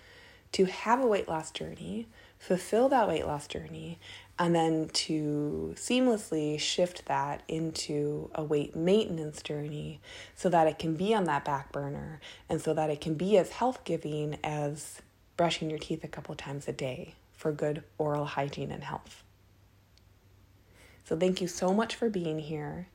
to 0.53 0.64
have 0.64 1.01
a 1.01 1.07
weight 1.07 1.29
loss 1.29 1.51
journey, 1.51 2.07
fulfill 2.38 2.88
that 2.88 3.07
weight 3.07 3.27
loss 3.27 3.46
journey, 3.46 3.98
and 4.38 4.55
then 4.55 4.88
to 4.92 5.74
seamlessly 5.77 6.59
shift 6.59 7.05
that 7.07 7.42
into 7.48 8.31
a 8.35 8.42
weight 8.42 8.74
maintenance 8.74 9.42
journey 9.42 10.01
so 10.35 10.48
that 10.48 10.66
it 10.66 10.79
can 10.79 10.94
be 10.94 11.12
on 11.14 11.24
that 11.24 11.44
back 11.44 11.72
burner 11.72 12.20
and 12.48 12.61
so 12.61 12.72
that 12.72 12.88
it 12.88 13.01
can 13.01 13.14
be 13.14 13.37
as 13.37 13.51
health 13.51 13.85
giving 13.85 14.38
as 14.44 15.03
brushing 15.38 15.70
your 15.70 15.79
teeth 15.79 16.05
a 16.05 16.09
couple 16.09 16.35
times 16.35 16.68
a 16.68 16.72
day 16.72 17.14
for 17.33 17.51
good 17.51 17.83
oral 17.96 18.27
hygiene 18.27 18.70
and 18.70 18.85
health. 18.85 19.22
So, 21.05 21.16
thank 21.16 21.40
you 21.40 21.48
so 21.48 21.72
much 21.72 21.94
for 21.94 22.11
being 22.11 22.38
here, 22.38 22.88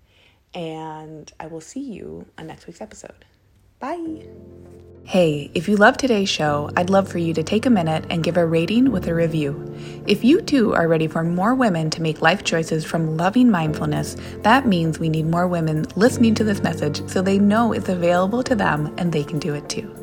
and 0.54 1.32
I 1.40 1.48
will 1.48 1.62
see 1.62 1.80
you 1.80 2.28
on 2.38 2.46
next 2.46 2.68
week's 2.68 2.82
episode. 2.82 3.26
Bye. 3.80 4.28
Hey, 5.06 5.52
if 5.54 5.68
you 5.68 5.76
love 5.76 5.98
today's 5.98 6.30
show, 6.30 6.70
I'd 6.78 6.90
love 6.90 7.10
for 7.10 7.18
you 7.18 7.34
to 7.34 7.44
take 7.44 7.66
a 7.66 7.70
minute 7.70 8.06
and 8.10 8.24
give 8.24 8.38
a 8.38 8.46
rating 8.46 8.92
with 8.92 9.08
a 9.08 9.16
review. 9.16 9.76
If 10.08 10.24
you 10.24 10.40
too 10.40 10.74
are 10.74 10.88
ready 10.88 11.08
for 11.08 11.24
more 11.24 11.56
women 11.56 11.90
to 11.90 12.02
make 12.02 12.22
life 12.22 12.44
choices 12.44 12.86
from 12.86 13.18
loving 13.18 13.50
mindfulness, 13.50 14.16
that 14.44 14.68
means 14.68 15.00
we 15.00 15.10
need 15.10 15.26
more 15.26 15.48
women 15.48 15.86
listening 15.96 16.36
to 16.36 16.44
this 16.44 16.64
message 16.64 17.06
so 17.10 17.22
they 17.22 17.40
know 17.40 17.74
it's 17.74 17.90
available 17.90 18.44
to 18.44 18.56
them 18.56 18.94
and 18.98 19.12
they 19.12 19.24
can 19.24 19.40
do 19.40 19.54
it 19.56 19.68
too. 19.68 20.03